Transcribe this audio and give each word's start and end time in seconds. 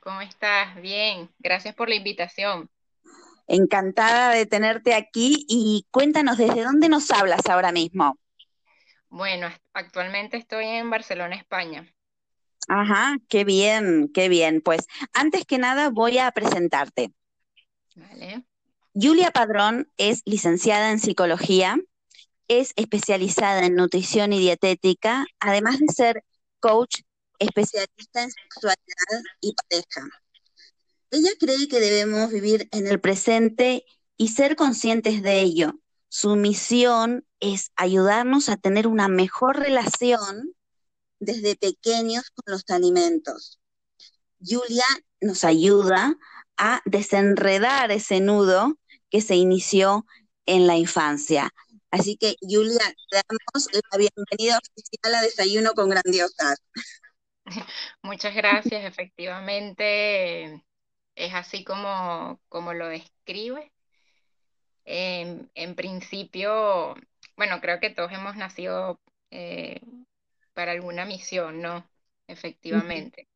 ¿cómo 0.00 0.20
estás? 0.20 0.80
Bien, 0.80 1.30
gracias 1.38 1.74
por 1.74 1.88
la 1.88 1.94
invitación. 1.94 2.70
Encantada 3.46 4.30
de 4.30 4.46
tenerte 4.46 4.94
aquí 4.94 5.46
y 5.48 5.86
cuéntanos 5.90 6.36
desde 6.36 6.64
dónde 6.64 6.88
nos 6.88 7.10
hablas 7.10 7.46
ahora 7.46 7.72
mismo. 7.72 8.18
Bueno, 9.08 9.48
actualmente 9.72 10.36
estoy 10.36 10.66
en 10.66 10.90
Barcelona, 10.90 11.36
España. 11.36 11.90
Ajá, 12.68 13.16
qué 13.28 13.44
bien, 13.44 14.10
qué 14.12 14.28
bien. 14.28 14.60
Pues 14.60 14.86
antes 15.14 15.46
que 15.46 15.56
nada 15.56 15.88
voy 15.88 16.18
a 16.18 16.30
presentarte. 16.32 17.12
Vale. 17.96 18.44
Julia 18.94 19.30
Padrón 19.30 19.90
es 19.96 20.22
licenciada 20.26 20.90
en 20.90 20.98
psicología, 20.98 21.78
es 22.48 22.72
especializada 22.76 23.64
en 23.64 23.76
nutrición 23.76 24.32
y 24.32 24.38
dietética, 24.38 25.24
además 25.40 25.78
de 25.78 25.86
ser 25.88 26.24
coach 26.60 27.02
especialista 27.38 28.22
en 28.22 28.30
sexualidad 28.30 29.22
y 29.40 29.54
pareja. 29.54 30.08
Ella 31.10 31.30
cree 31.38 31.68
que 31.68 31.80
debemos 31.80 32.30
vivir 32.30 32.68
en 32.72 32.86
el 32.86 33.00
presente 33.00 33.84
y 34.16 34.28
ser 34.28 34.56
conscientes 34.56 35.22
de 35.22 35.40
ello. 35.40 35.80
Su 36.08 36.36
misión 36.36 37.26
es 37.40 37.70
ayudarnos 37.76 38.48
a 38.48 38.56
tener 38.56 38.86
una 38.86 39.08
mejor 39.08 39.58
relación 39.58 40.54
desde 41.20 41.56
pequeños 41.56 42.30
con 42.30 42.52
los 42.52 42.64
alimentos. 42.68 43.58
Julia 44.40 44.84
nos 45.20 45.44
ayuda 45.44 46.16
a 46.56 46.82
desenredar 46.84 47.90
ese 47.90 48.20
nudo 48.20 48.78
que 49.10 49.20
se 49.20 49.36
inició 49.36 50.06
en 50.46 50.66
la 50.66 50.76
infancia. 50.76 51.50
Así 51.90 52.16
que, 52.16 52.36
Julia, 52.40 52.94
te 53.10 53.22
damos 53.28 53.68
la 53.72 53.98
bienvenida 53.98 54.58
oficial 54.58 55.14
a 55.14 55.22
Desayuno 55.22 55.72
con 55.72 55.88
Grandiosas. 55.88 56.58
Muchas 58.02 58.34
gracias, 58.34 58.84
efectivamente 58.84 60.62
es 61.18 61.34
así 61.34 61.64
como, 61.64 62.40
como 62.48 62.72
lo 62.74 62.88
describe. 62.88 63.72
En, 64.84 65.74
principio, 65.76 66.94
bueno, 67.36 67.60
creo 67.60 67.78
que 67.80 67.90
todos 67.90 68.10
hemos 68.12 68.36
nacido 68.36 69.00
eh, 69.30 69.80
para 70.54 70.72
alguna 70.72 71.04
misión, 71.04 71.60
¿no? 71.60 71.86
Efectivamente. 72.26 73.28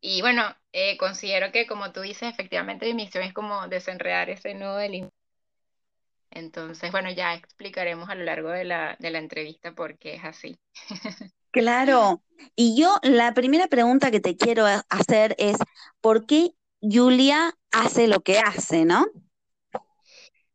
Y 0.00 0.22
bueno, 0.22 0.56
eh, 0.72 0.96
considero 0.98 1.52
que 1.52 1.66
como 1.66 1.92
tú 1.92 2.00
dices, 2.00 2.28
efectivamente 2.32 2.86
mi 2.86 2.94
misión 2.94 3.24
es 3.24 3.32
como 3.32 3.68
desenredar 3.68 4.30
ese 4.30 4.54
nudo 4.54 4.76
del... 4.76 5.10
Entonces, 6.30 6.90
bueno, 6.92 7.10
ya 7.12 7.34
explicaremos 7.34 8.08
a 8.10 8.14
lo 8.14 8.24
largo 8.24 8.50
de 8.50 8.64
la, 8.64 8.96
de 8.98 9.10
la 9.10 9.18
entrevista 9.18 9.72
por 9.72 9.98
qué 9.98 10.14
es 10.14 10.24
así. 10.24 10.58
Claro. 11.56 12.22
Y 12.54 12.78
yo 12.80 12.96
la 13.02 13.34
primera 13.34 13.66
pregunta 13.66 14.10
que 14.10 14.20
te 14.20 14.36
quiero 14.36 14.64
hacer 14.88 15.34
es, 15.38 15.56
¿por 16.00 16.26
qué 16.26 16.52
Julia 16.80 17.54
hace 17.72 18.08
lo 18.08 18.20
que 18.20 18.38
hace, 18.38 18.84
no? 18.84 19.06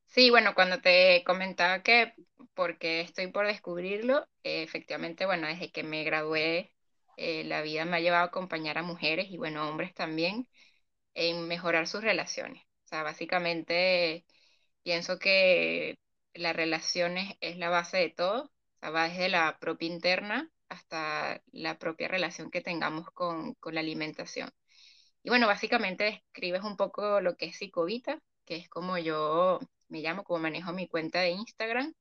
Sí, 0.06 0.30
bueno, 0.30 0.54
cuando 0.56 0.80
te 0.82 1.24
comentaba 1.26 1.84
que 1.84 2.14
porque 2.54 3.02
estoy 3.02 3.28
por 3.28 3.48
descubrirlo, 3.48 4.28
efectivamente, 4.44 5.26
bueno, 5.26 5.48
desde 5.48 5.72
que 5.72 5.84
me 5.84 6.04
gradué 6.04 6.74
eh, 7.18 7.44
la 7.46 7.62
vida 7.62 7.86
me 7.86 7.98
ha 7.98 8.00
llevado 8.02 8.24
a 8.24 8.28
acompañar 8.28 8.78
a 8.78 8.84
mujeres 8.84 9.28
y 9.30 9.38
bueno, 9.38 9.68
hombres 9.70 9.94
también 9.94 10.48
en 11.16 11.48
mejorar 11.48 11.88
sus 11.88 12.04
relaciones. 12.04 12.64
O 12.86 12.88
sea, 12.90 13.04
básicamente 13.04 14.26
pienso 14.84 15.20
que 15.20 15.98
las 16.34 16.56
relaciones 16.56 17.36
es 17.42 17.58
la 17.58 17.70
base 17.70 17.98
de 17.98 18.10
todo, 18.12 18.46
o 18.46 18.52
sea, 18.82 18.92
va 18.92 19.10
desde 19.10 19.30
la 19.30 19.60
propia 19.60 19.88
interna 19.90 20.50
hasta 20.72 21.42
la 21.52 21.78
propia 21.78 22.08
relación 22.08 22.50
que 22.50 22.62
tengamos 22.62 23.12
con, 23.12 23.56
con 23.56 23.76
la 23.76 23.82
alimentación. 23.82 24.50
Y 25.22 25.30
bueno, 25.30 25.48
básicamente 25.48 26.06
describes 26.06 26.64
un 26.64 26.78
poco 26.78 27.20
lo 27.22 27.36
que 27.36 27.48
es 27.48 27.58
Psicovita, 27.58 28.22
que 28.46 28.56
es 28.56 28.70
como 28.70 28.98
yo 28.98 29.60
me 29.90 30.00
llamo, 30.02 30.24
como 30.24 30.40
manejo 30.40 30.72
mi 30.72 30.88
cuenta 30.88 31.20
de 31.20 31.32
Instagram, 31.32 31.94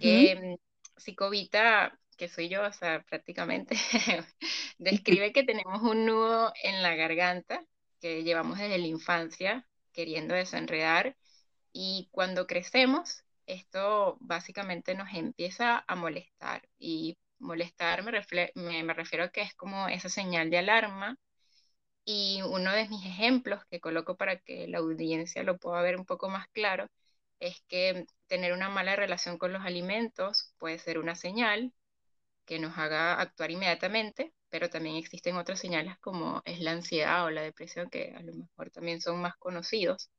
que 0.00 0.36
mm, 0.36 1.00
Psicovita, 1.00 1.98
que 2.18 2.28
soy 2.28 2.50
yo, 2.50 2.62
o 2.62 2.72
sea, 2.72 3.02
prácticamente, 3.04 3.76
describe 4.78 5.32
que 5.32 5.44
tenemos 5.44 5.82
un 5.82 6.04
nudo 6.04 6.52
en 6.62 6.82
la 6.82 6.94
garganta 6.94 7.64
que 8.00 8.22
llevamos 8.22 8.58
desde 8.58 8.78
la 8.78 8.86
infancia 8.86 9.66
queriendo 9.92 10.34
desenredar 10.34 11.16
y 11.72 12.08
cuando 12.12 12.46
crecemos, 12.46 13.24
esto 13.46 14.18
básicamente 14.20 14.94
nos 14.94 15.12
empieza 15.14 15.84
a 15.88 15.96
molestar 15.96 16.68
y 16.78 17.16
molestar 17.38 18.02
me, 18.04 18.82
me 18.84 18.94
refiero 18.94 19.24
a 19.24 19.28
que 19.30 19.42
es 19.42 19.54
como 19.54 19.88
esa 19.88 20.08
señal 20.08 20.50
de 20.50 20.58
alarma 20.58 21.18
y 22.04 22.42
uno 22.42 22.72
de 22.72 22.88
mis 22.88 23.04
ejemplos 23.06 23.62
que 23.70 23.80
coloco 23.80 24.16
para 24.16 24.38
que 24.38 24.66
la 24.68 24.78
audiencia 24.78 25.42
lo 25.42 25.58
pueda 25.58 25.82
ver 25.82 25.96
un 25.96 26.06
poco 26.06 26.28
más 26.28 26.48
claro 26.50 26.88
es 27.40 27.62
que 27.68 28.06
tener 28.26 28.52
una 28.52 28.68
mala 28.70 28.96
relación 28.96 29.38
con 29.38 29.52
los 29.52 29.64
alimentos 29.64 30.54
puede 30.58 30.78
ser 30.78 30.98
una 30.98 31.14
señal 31.14 31.72
que 32.46 32.58
nos 32.58 32.78
haga 32.78 33.20
actuar 33.20 33.50
inmediatamente, 33.50 34.32
pero 34.50 34.70
también 34.70 34.96
existen 34.96 35.36
otras 35.36 35.60
señales 35.60 35.98
como 36.00 36.42
es 36.46 36.60
la 36.60 36.72
ansiedad 36.72 37.24
o 37.26 37.30
la 37.30 37.42
depresión, 37.42 37.90
que 37.90 38.14
a 38.16 38.22
lo 38.22 38.32
mejor 38.34 38.70
también 38.70 39.00
son 39.00 39.20
más 39.20 39.36
conocidos. 39.36 40.10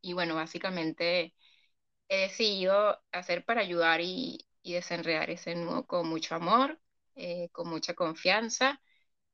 Y 0.00 0.12
bueno, 0.14 0.34
básicamente 0.36 1.34
he 2.08 2.18
decidido 2.22 3.00
hacer 3.12 3.44
para 3.44 3.62
ayudar 3.62 4.00
y, 4.02 4.46
desenredar 4.72 5.30
ese 5.30 5.54
nudo 5.54 5.86
con 5.86 6.08
mucho 6.08 6.34
amor, 6.34 6.80
eh, 7.14 7.48
con 7.52 7.68
mucha 7.68 7.94
confianza 7.94 8.80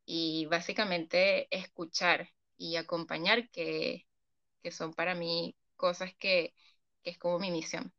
y 0.04 0.46
básicamente 0.46 1.48
escuchar 1.56 2.28
y 2.56 2.76
acompañar, 2.76 3.50
que, 3.50 4.06
son 4.70 4.94
para 4.94 5.14
mí 5.14 5.56
cosas 5.76 6.14
que, 6.18 6.54
es 7.02 7.18
como 7.18 7.40
mi 7.40 7.50
misión. 7.50 7.92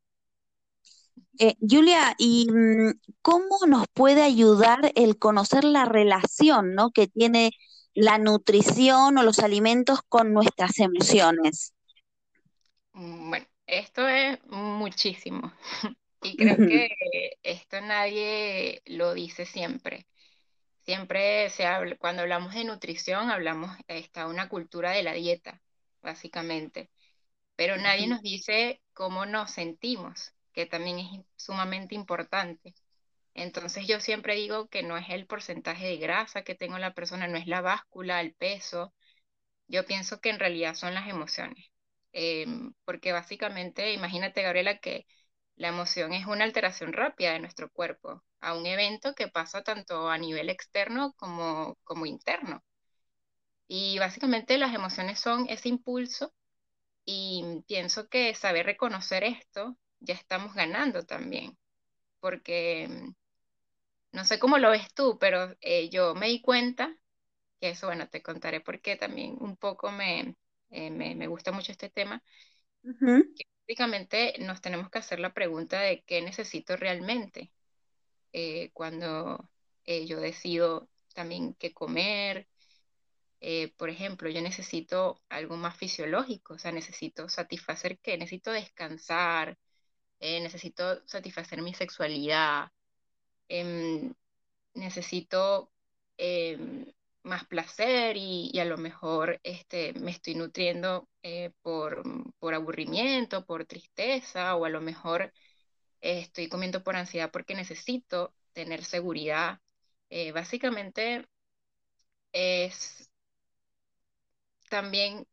Eh, 1.37 1.55
Julia, 1.59 2.15
¿y 2.17 2.47
mm, 2.49 2.93
cómo 3.21 3.57
nos 3.67 3.87
puede 3.93 4.23
ayudar 4.23 4.91
el 4.95 5.17
conocer 5.17 5.63
la 5.63 5.85
relación 5.85 6.73
¿no? 6.73 6.91
que 6.91 7.07
tiene 7.07 7.51
la 7.93 8.17
nutrición 8.17 9.17
o 9.17 9.23
los 9.23 9.39
alimentos 9.39 9.99
con 10.07 10.33
nuestras 10.33 10.79
emociones? 10.79 11.73
Mm, 12.93 13.29
bueno, 13.29 13.45
esto 13.67 14.07
es 14.07 14.39
muchísimo 14.47 15.51
y 16.23 16.37
creo 16.37 16.57
que 16.57 17.37
esto 17.43 17.81
nadie 17.81 18.81
lo 18.85 19.13
dice 19.13 19.45
siempre. 19.45 20.07
Siempre 20.85 21.49
se 21.49 21.65
habla, 21.65 21.95
cuando 21.97 22.23
hablamos 22.23 22.53
de 22.53 22.65
nutrición, 22.65 23.29
hablamos, 23.29 23.75
está 23.87 24.27
una 24.27 24.49
cultura 24.49 24.91
de 24.91 25.03
la 25.03 25.13
dieta, 25.13 25.61
básicamente, 26.01 26.89
pero 27.55 27.77
nadie 27.77 28.07
nos 28.07 28.21
dice 28.21 28.81
cómo 28.93 29.25
nos 29.25 29.51
sentimos, 29.51 30.33
que 30.53 30.65
también 30.65 30.99
es 30.99 31.21
sumamente 31.37 31.95
importante. 31.95 32.73
Entonces 33.33 33.87
yo 33.87 33.99
siempre 33.99 34.35
digo 34.35 34.67
que 34.69 34.83
no 34.83 34.97
es 34.97 35.09
el 35.09 35.25
porcentaje 35.25 35.87
de 35.87 35.97
grasa 35.97 36.43
que 36.43 36.55
tengo 36.55 36.77
la 36.77 36.93
persona, 36.93 37.27
no 37.27 37.37
es 37.37 37.47
la 37.47 37.61
báscula, 37.61 38.21
el 38.21 38.33
peso. 38.33 38.93
Yo 39.67 39.85
pienso 39.85 40.21
que 40.21 40.29
en 40.29 40.39
realidad 40.39 40.75
son 40.75 40.93
las 40.93 41.09
emociones. 41.09 41.67
Em, 42.13 42.73
porque 42.85 43.11
básicamente, 43.11 43.93
imagínate, 43.93 44.43
Gabriela, 44.43 44.77
que 44.79 45.07
la 45.55 45.69
emoción 45.69 46.13
es 46.13 46.25
una 46.25 46.43
alteración 46.45 46.93
rápida 46.93 47.33
de 47.33 47.39
nuestro 47.39 47.69
cuerpo 47.69 48.23
a 48.41 48.55
un 48.55 48.65
evento 48.65 49.15
que 49.15 49.27
pasa 49.27 49.63
tanto 49.63 50.09
a 50.09 50.17
nivel 50.17 50.49
externo 50.49 51.13
como, 51.17 51.77
como 51.83 52.05
interno. 52.05 52.63
Y 53.67 53.97
básicamente 53.99 54.57
las 54.57 54.73
emociones 54.73 55.19
son 55.19 55.47
ese 55.49 55.69
impulso 55.69 56.33
y 57.05 57.63
pienso 57.67 58.07
que 58.09 58.33
saber 58.35 58.65
reconocer 58.65 59.23
esto 59.23 59.77
ya 59.99 60.15
estamos 60.15 60.53
ganando 60.53 61.03
también, 61.05 61.57
porque 62.19 62.87
mm, 62.89 63.15
no 64.13 64.25
sé 64.25 64.39
cómo 64.39 64.57
lo 64.57 64.71
ves 64.71 64.93
tú, 64.93 65.17
pero 65.19 65.55
eh, 65.61 65.89
yo 65.89 66.15
me 66.15 66.27
di 66.27 66.41
cuenta, 66.41 66.95
que 67.59 67.69
eso, 67.71 67.87
bueno, 67.87 68.09
te 68.09 68.23
contaré 68.23 68.61
porque 68.61 68.95
también 68.97 69.37
un 69.39 69.57
poco 69.57 69.91
me, 69.91 70.35
eh, 70.71 70.91
me, 70.91 71.27
gusta 71.27 71.51
mucho 71.51 71.71
este 71.71 71.89
tema, 71.89 72.23
básicamente 73.67 74.35
nos 74.39 74.61
tenemos 74.61 74.89
que 74.89 74.99
hacer 74.99 75.19
la 75.19 75.33
pregunta 75.33 75.79
de 75.81 76.03
qué 76.03 76.21
necesito 76.21 76.75
realmente 76.77 77.51
eh, 78.33 78.71
cuando 78.73 79.49
eh, 79.85 80.05
yo 80.07 80.19
decido 80.19 80.89
también 81.13 81.53
qué 81.55 81.73
comer. 81.73 82.47
Eh, 83.41 83.73
por 83.77 83.89
ejemplo, 83.89 84.29
yo 84.29 84.41
necesito 84.41 85.21
algo 85.29 85.57
más 85.57 85.77
fisiológico, 85.77 86.55
o 86.55 86.59
sea, 86.59 86.71
necesito 86.71 87.29
satisfacer 87.29 87.99
qué, 87.99 88.17
necesito 88.17 88.51
descansar, 88.51 89.57
necesito 90.19 91.05
satisfacer 91.07 91.61
mi 91.61 91.73
sexualidad, 91.73 92.71
em, 93.49 94.13
necesito 94.75 95.71
em, 96.17 96.93
más 97.23 97.45
placer 97.45 98.17
y, 98.17 98.57
a 98.59 98.65
lo 98.65 98.77
mejor 98.77 99.39
este, 99.43 99.93
me 99.93 100.11
estoy 100.11 100.35
nutriendo 100.35 101.09
eh, 101.23 101.51
por, 101.61 102.03
por, 102.39 102.53
aburrimiento, 102.53 103.45
por 103.45 103.65
tristeza 103.65 104.55
o 104.55 104.65
a 104.65 104.69
lo 104.69 104.81
mejor 104.81 105.33
eh, 106.01 106.19
estoy 106.21 106.49
comiendo 106.49 106.83
por 106.83 106.95
ansiedad 106.95 107.31
porque 107.31 107.55
necesito 107.55 108.33
tener 108.53 108.83
seguridad. 108.85 109.59
Eh, 110.09 110.31
básicamente 110.33 111.27
es 112.33 113.09
también 114.69 115.25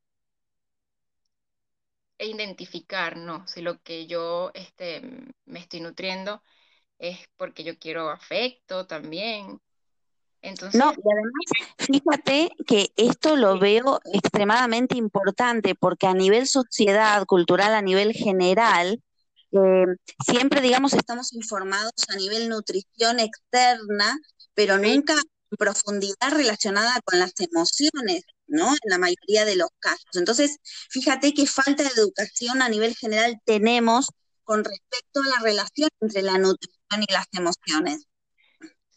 identificar, 2.18 3.16
¿no? 3.16 3.46
Si 3.46 3.62
lo 3.62 3.80
que 3.82 4.06
yo 4.06 4.50
este, 4.54 5.02
me 5.46 5.60
estoy 5.60 5.80
nutriendo 5.80 6.42
es 6.98 7.18
porque 7.36 7.64
yo 7.64 7.78
quiero 7.78 8.10
afecto 8.10 8.86
también, 8.86 9.60
no, 10.42 10.92
y 10.92 11.10
además, 11.12 11.44
fíjate 11.76 12.50
que 12.66 12.92
esto 12.96 13.36
lo 13.36 13.58
veo 13.58 14.00
extremadamente 14.12 14.96
importante 14.96 15.74
porque 15.74 16.06
a 16.06 16.14
nivel 16.14 16.46
sociedad, 16.46 17.26
cultural, 17.26 17.74
a 17.74 17.82
nivel 17.82 18.12
general, 18.12 19.02
eh, 19.52 19.86
siempre, 20.24 20.60
digamos, 20.60 20.94
estamos 20.94 21.32
informados 21.32 21.92
a 22.08 22.16
nivel 22.16 22.48
nutrición 22.48 23.20
externa, 23.20 24.16
pero 24.54 24.78
nunca 24.78 25.14
en 25.14 25.56
profundidad 25.58 26.30
relacionada 26.30 27.00
con 27.04 27.18
las 27.18 27.32
emociones, 27.38 28.24
¿no? 28.46 28.70
En 28.70 28.90
la 28.90 28.98
mayoría 28.98 29.44
de 29.44 29.56
los 29.56 29.68
casos. 29.78 30.08
Entonces, 30.14 30.58
fíjate 30.88 31.34
qué 31.34 31.46
falta 31.46 31.82
de 31.82 31.90
educación 31.90 32.62
a 32.62 32.68
nivel 32.68 32.94
general 32.94 33.38
tenemos 33.44 34.06
con 34.44 34.64
respecto 34.64 35.20
a 35.22 35.28
la 35.28 35.40
relación 35.42 35.88
entre 36.00 36.22
la 36.22 36.38
nutrición 36.38 37.02
y 37.06 37.12
las 37.12 37.26
emociones. 37.32 38.06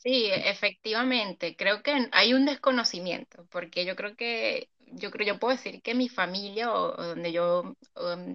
Sí, 0.03 0.25
efectivamente, 0.31 1.55
creo 1.55 1.81
que 1.81 2.09
hay 2.11 2.33
un 2.33 2.45
desconocimiento, 2.45 3.45
porque 3.49 3.85
yo 3.85 3.95
creo 3.95 4.17
que, 4.17 4.69
yo 4.87 5.11
creo, 5.11 5.25
yo 5.27 5.39
puedo 5.39 5.55
decir 5.55 5.81
que 5.81 5.93
mi 5.95 6.09
familia 6.09 6.73
o, 6.73 6.91
donde 7.01 7.31
yo, 7.31 7.77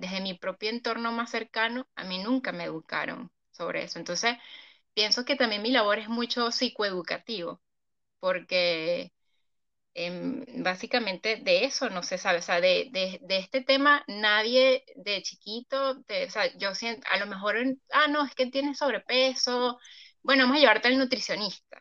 desde 0.00 0.20
mi 0.22 0.32
propio 0.34 0.70
entorno 0.70 1.12
más 1.12 1.30
cercano, 1.30 1.86
a 1.94 2.04
mí 2.04 2.22
nunca 2.22 2.52
me 2.52 2.64
educaron 2.64 3.30
sobre 3.50 3.82
eso. 3.84 3.98
Entonces, 3.98 4.36
pienso 4.94 5.24
que 5.26 5.36
también 5.36 5.62
mi 5.62 5.72
labor 5.72 5.98
es 5.98 6.08
mucho 6.08 6.52
psicoeducativo, 6.52 7.60
porque 8.20 9.12
em, 9.94 10.44
básicamente 10.62 11.36
de 11.36 11.64
eso 11.64 11.90
no 11.90 12.02
se 12.02 12.18
sabe, 12.18 12.38
o 12.38 12.42
sea, 12.42 12.60
de, 12.60 12.88
de, 12.92 13.20
este 13.38 13.62
tema 13.62 14.04
nadie 14.06 14.84
de 14.96 15.22
chiquito, 15.22 15.92
o 15.92 16.30
sea, 16.30 16.56
yo 16.58 16.74
siento, 16.74 17.06
a 17.10 17.18
lo 17.18 17.26
mejor, 17.26 17.56
ah, 17.92 18.06
no, 18.08 18.24
es 18.24 18.34
que 18.34 18.46
tiene 18.46 18.74
sobrepeso 18.74 19.78
bueno, 20.28 20.42
vamos 20.44 20.58
a 20.58 20.60
llevarte 20.60 20.88
al 20.88 20.98
nutricionista. 20.98 21.80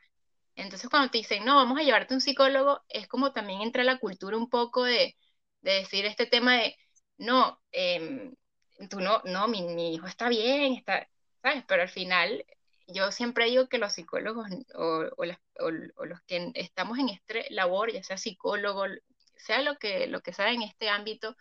Entonces 0.55 0.89
cuando 0.89 1.11
te 1.11 1.17
dicen, 1.17 1.43
no, 1.43 1.57
vamos 1.57 1.79
a 1.79 1.83
llevarte 1.83 2.13
a 2.13 2.17
un 2.17 2.21
psicólogo, 2.21 2.81
es 2.87 3.05
como 3.07 3.33
también 3.33 3.61
entra 3.61 3.83
la 3.83 3.99
cultura 3.99 4.37
un 4.37 4.49
poco 4.49 4.85
de, 4.85 5.17
decir 5.61 6.05
este 6.05 6.27
tema 6.27 6.55
de, 6.55 6.77
no, 7.17 7.61
em, 7.73 8.35
tú 8.89 9.01
no, 9.01 9.21
no, 9.25 9.49
mi, 9.49 9.93
hijo 9.93 10.07
está 10.07 10.29
bien, 10.29 10.75
está, 10.75 11.09
¿sabes? 11.41 11.65
Pero 11.67 11.81
al 11.83 11.89
final 11.89 12.45
yo 12.87 13.11
siempre 13.11 13.47
digo 13.47 13.67
que 13.67 13.79
los 13.79 13.93
psicólogos 13.93 14.47
o, 14.75 15.03
los 16.05 16.21
que 16.25 16.51
estamos 16.55 16.99
en 16.99 17.09
esta 17.09 17.33
labor, 17.49 17.91
ya 17.91 18.03
sea 18.03 18.17
psicólogo, 18.17 18.85
sea 19.35 19.61
lo 19.61 19.77
que, 19.77 20.07
lo 20.07 20.21
que 20.21 20.31
sea 20.33 20.51
en 20.53 20.61
este 20.61 20.89
ámbito, 20.89 21.35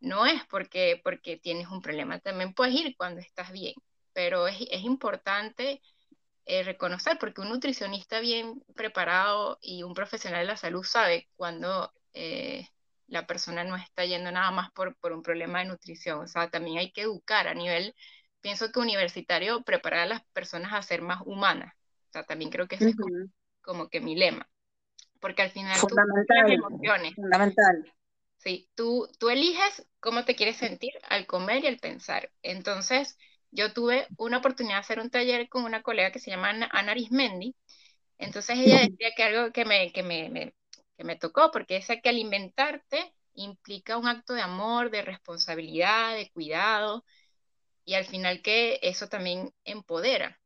no 0.00 0.26
es 0.26 0.44
porque, 0.46 1.00
porque 1.02 1.36
tienes 1.36 1.68
un 1.68 1.82
problema, 1.82 2.20
también 2.20 2.54
puedes 2.54 2.74
ir 2.76 2.96
cuando 2.96 3.20
estás 3.20 3.50
bien, 3.52 3.74
pero 4.12 4.46
es, 4.46 4.56
es 4.70 4.82
importante 4.84 5.82
eh, 6.44 6.62
reconocer, 6.64 7.18
porque 7.18 7.40
un 7.40 7.50
nutricionista 7.50 8.20
bien 8.20 8.62
preparado 8.74 9.58
y 9.62 9.84
un 9.84 9.94
profesional 9.94 10.40
de 10.40 10.46
la 10.46 10.56
salud 10.56 10.82
sabe 10.82 11.28
cuando 11.36 11.92
eh, 12.14 12.66
la 13.06 13.26
persona 13.26 13.62
no 13.62 13.76
está 13.76 14.04
yendo 14.04 14.32
nada 14.32 14.50
más 14.50 14.70
por, 14.72 14.96
por 14.96 15.12
un 15.12 15.22
problema 15.22 15.60
de 15.60 15.66
nutrición. 15.66 16.20
O 16.20 16.26
sea, 16.26 16.50
también 16.50 16.78
hay 16.78 16.90
que 16.90 17.02
educar 17.02 17.46
a 17.46 17.54
nivel, 17.54 17.94
pienso 18.40 18.72
que 18.72 18.80
universitario, 18.80 19.62
preparar 19.62 20.00
a 20.00 20.06
las 20.06 20.24
personas 20.32 20.72
a 20.72 20.82
ser 20.82 21.02
más 21.02 21.20
humanas. 21.24 21.74
O 22.08 22.12
sea, 22.12 22.24
también 22.24 22.50
creo 22.50 22.66
que 22.66 22.74
ese 22.76 22.90
es 22.90 22.96
como, 23.62 23.88
que 23.88 24.00
mi 24.00 24.16
lema. 24.16 24.48
Porque 25.20 25.42
al 25.42 25.50
final 25.50 25.78
fundamental, 25.78 26.46
tú 26.46 26.52
emociones. 26.52 27.14
Fundamental. 27.14 27.92
Sí, 28.38 28.68
tú, 28.74 29.08
tú 29.20 29.30
eliges 29.30 29.86
cómo 30.00 30.24
te 30.24 30.34
quieres 30.34 30.56
sentir 30.56 30.90
al 31.08 31.26
comer 31.26 31.62
y 31.62 31.68
al 31.68 31.78
pensar. 31.78 32.32
Entonces, 32.42 33.16
yo 33.52 33.72
tuve 33.72 34.08
una 34.18 34.38
oportunidad 34.38 34.76
de 34.76 34.80
hacer 34.80 35.00
un 35.00 35.10
taller 35.10 35.48
con 35.48 35.64
una 35.64 35.82
colega 35.82 36.12
que 36.12 36.18
se 36.20 36.30
llama 36.30 36.50
Ana 36.50 36.68
Arismendi. 36.92 37.56
Entonces 38.18 38.58
ella 38.58 38.80
decía 38.80 39.12
que 39.16 39.22
algo 39.24 39.52
que 39.52 39.64
me, 39.64 39.92
que 39.92 40.02
me, 40.02 40.54
que 40.96 41.04
me 41.04 41.16
tocó, 41.16 41.50
porque 41.52 41.76
es 41.76 41.88
que 42.02 42.08
alimentarte 42.08 43.14
implica 43.34 43.96
un 43.98 44.08
acto 44.08 44.34
de 44.34 44.42
amor, 44.42 44.90
de 44.90 45.02
responsabilidad, 45.02 46.14
de 46.16 46.30
cuidado, 46.30 47.04
y 47.84 47.94
al 47.94 48.06
final 48.06 48.42
que 48.42 48.78
eso 48.82 49.08
también 49.08 49.52
empodera. 49.64 50.40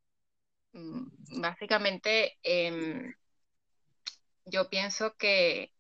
Mm, 0.73 1.41
básicamente, 1.43 2.39
em, 2.43 3.15
yo 4.47 4.69
pienso 4.71 5.15
que 5.17 5.73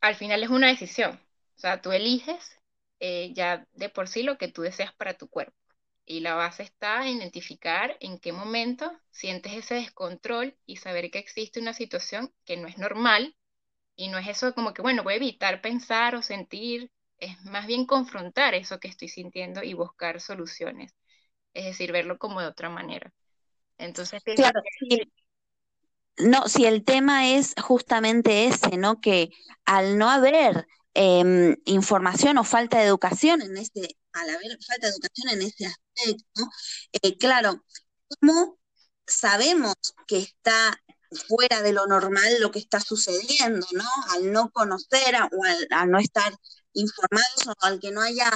al 0.00 0.16
final 0.16 0.42
es 0.42 0.50
una 0.50 0.66
decisión, 0.68 1.12
o 1.56 1.60
sea, 1.60 1.80
tú 1.80 1.92
eliges 1.92 2.58
eh, 3.00 3.32
ya 3.34 3.64
de 3.74 3.88
por 3.88 4.08
sí 4.08 4.22
lo 4.24 4.36
que 4.38 4.48
tú 4.48 4.62
deseas 4.62 4.92
para 4.94 5.14
tu 5.14 5.28
cuerpo. 5.28 5.54
Y 6.10 6.20
la 6.22 6.34
base 6.34 6.64
está 6.64 7.06
en 7.08 7.18
identificar 7.18 7.98
en 8.00 8.18
qué 8.18 8.32
momento 8.32 8.90
sientes 9.12 9.52
ese 9.54 9.74
descontrol 9.76 10.56
y 10.66 10.76
saber 10.78 11.10
que 11.12 11.18
existe 11.20 11.60
una 11.60 11.74
situación 11.74 12.32
que 12.46 12.56
no 12.56 12.66
es 12.68 12.78
normal 12.78 13.36
y 13.96 14.08
no 14.08 14.18
es 14.18 14.28
eso 14.28 14.54
como 14.54 14.74
que, 14.74 14.82
bueno, 14.82 15.02
voy 15.04 15.14
a 15.14 15.16
evitar 15.16 15.62
pensar 15.62 16.14
o 16.16 16.22
sentir, 16.22 16.90
es 17.18 17.42
más 17.44 17.66
bien 17.66 17.86
confrontar 17.86 18.54
eso 18.54 18.80
que 18.80 18.88
estoy 18.88 19.08
sintiendo 19.08 19.62
y 19.64 19.74
buscar 19.74 20.20
soluciones. 20.20 20.94
Es 21.54 21.66
decir, 21.66 21.92
verlo 21.92 22.18
como 22.18 22.40
de 22.40 22.48
otra 22.48 22.70
manera. 22.70 23.12
Entonces, 23.78 24.22
claro, 24.34 24.60
No, 26.18 26.48
si 26.48 26.66
el 26.66 26.84
tema 26.84 27.28
es 27.34 27.54
justamente 27.62 28.46
ese, 28.46 28.76
¿no? 28.76 29.00
Que 29.00 29.30
al 29.64 29.98
no 29.98 30.10
haber 30.10 30.66
em, 31.00 31.56
información 31.64 32.38
o 32.38 32.44
falta 32.44 32.78
de 32.78 32.86
educación 32.86 33.40
en 33.40 33.56
este, 33.56 33.96
al 34.12 34.30
haber 34.30 34.58
falta 34.66 34.88
de 34.88 34.92
educación 34.94 35.28
en 35.30 35.42
ese 35.42 35.66
aspecto, 35.66 36.50
eh, 36.92 37.16
claro, 37.18 37.64
¿cómo 38.08 38.58
sabemos 39.06 39.76
que 40.08 40.18
está 40.18 40.76
fuera 41.28 41.62
de 41.62 41.72
lo 41.72 41.86
normal 41.86 42.40
lo 42.40 42.50
que 42.50 42.58
está 42.58 42.80
sucediendo, 42.80 43.64
¿no? 43.72 43.84
Al 44.10 44.32
no 44.32 44.50
conocer 44.50 45.14
o 45.14 45.44
al, 45.44 45.90
no 45.90 45.98
estar 46.00 46.32
informados 46.72 47.46
o 47.46 47.54
al 47.64 47.78
que 47.78 47.92
no 47.92 48.02
haya 48.02 48.30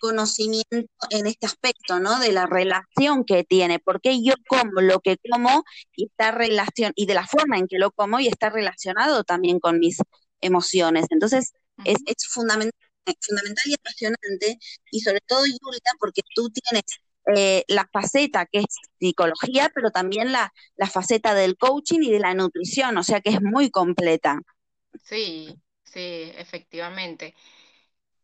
conocimiento 0.00 0.88
en 1.10 1.26
este 1.28 1.46
aspecto, 1.46 2.00
¿no? 2.00 2.18
De 2.18 2.32
la 2.32 2.46
relación 2.46 3.24
que 3.24 3.44
tiene, 3.44 3.78
porque 3.78 4.20
yo 4.20 4.34
como 4.48 4.80
lo 4.80 4.98
que 4.98 5.16
como 5.30 5.62
y 5.94 6.06
está 6.06 6.32
relación 6.32 6.92
y 6.96 7.06
de 7.06 7.14
la 7.14 7.26
forma 7.26 7.56
en 7.58 7.68
que 7.68 7.78
lo 7.78 7.92
como 7.92 8.18
y 8.18 8.26
está 8.26 8.50
relacionado 8.50 9.22
también 9.22 9.60
con 9.60 9.78
mis 9.78 9.98
emociones. 10.40 11.06
Entonces, 11.10 11.52
es, 11.84 11.98
es 12.06 12.26
fundamental 12.26 12.72
fundamental 13.20 13.64
y 13.66 13.74
apasionante, 13.74 14.58
y 14.90 15.00
sobre 15.00 15.20
todo, 15.26 15.40
Julia, 15.40 15.80
porque 15.98 16.22
tú 16.34 16.50
tienes 16.50 16.84
eh, 17.34 17.64
la 17.68 17.88
faceta 17.92 18.46
que 18.46 18.60
es 18.60 18.76
psicología, 18.98 19.70
pero 19.74 19.90
también 19.90 20.32
la, 20.32 20.52
la 20.76 20.86
faceta 20.86 21.34
del 21.34 21.56
coaching 21.56 22.00
y 22.02 22.10
de 22.10 22.20
la 22.20 22.34
nutrición, 22.34 22.96
o 22.98 23.02
sea 23.02 23.20
que 23.20 23.30
es 23.30 23.42
muy 23.42 23.70
completa. 23.70 24.40
Sí, 25.02 25.54
sí, 25.84 26.32
efectivamente. 26.36 27.34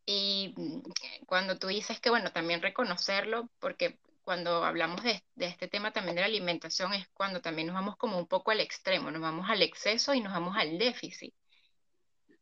Y 0.06 0.54
mm, 0.56 0.82
cuando 1.26 1.58
tú 1.58 1.66
dices 1.68 2.00
que, 2.00 2.10
bueno, 2.10 2.32
también 2.32 2.62
reconocerlo, 2.62 3.50
porque 3.58 3.98
cuando 4.22 4.64
hablamos 4.64 5.02
de, 5.04 5.22
de, 5.36 5.46
este 5.46 5.68
tema 5.68 5.92
también 5.92 6.16
de 6.16 6.22
la 6.22 6.26
alimentación 6.26 6.92
es 6.94 7.06
cuando 7.14 7.40
también 7.40 7.68
nos 7.68 7.75
vamos 7.75 7.96
como 7.96 8.18
un 8.18 8.26
poco 8.26 8.50
al 8.50 8.60
extremo, 8.60 9.10
nos 9.10 9.22
vamos 9.22 9.48
al 9.48 9.62
exceso 9.62 10.14
y 10.14 10.20
nos 10.20 10.32
vamos 10.32 10.56
al 10.56 10.78
déficit. 10.78 11.34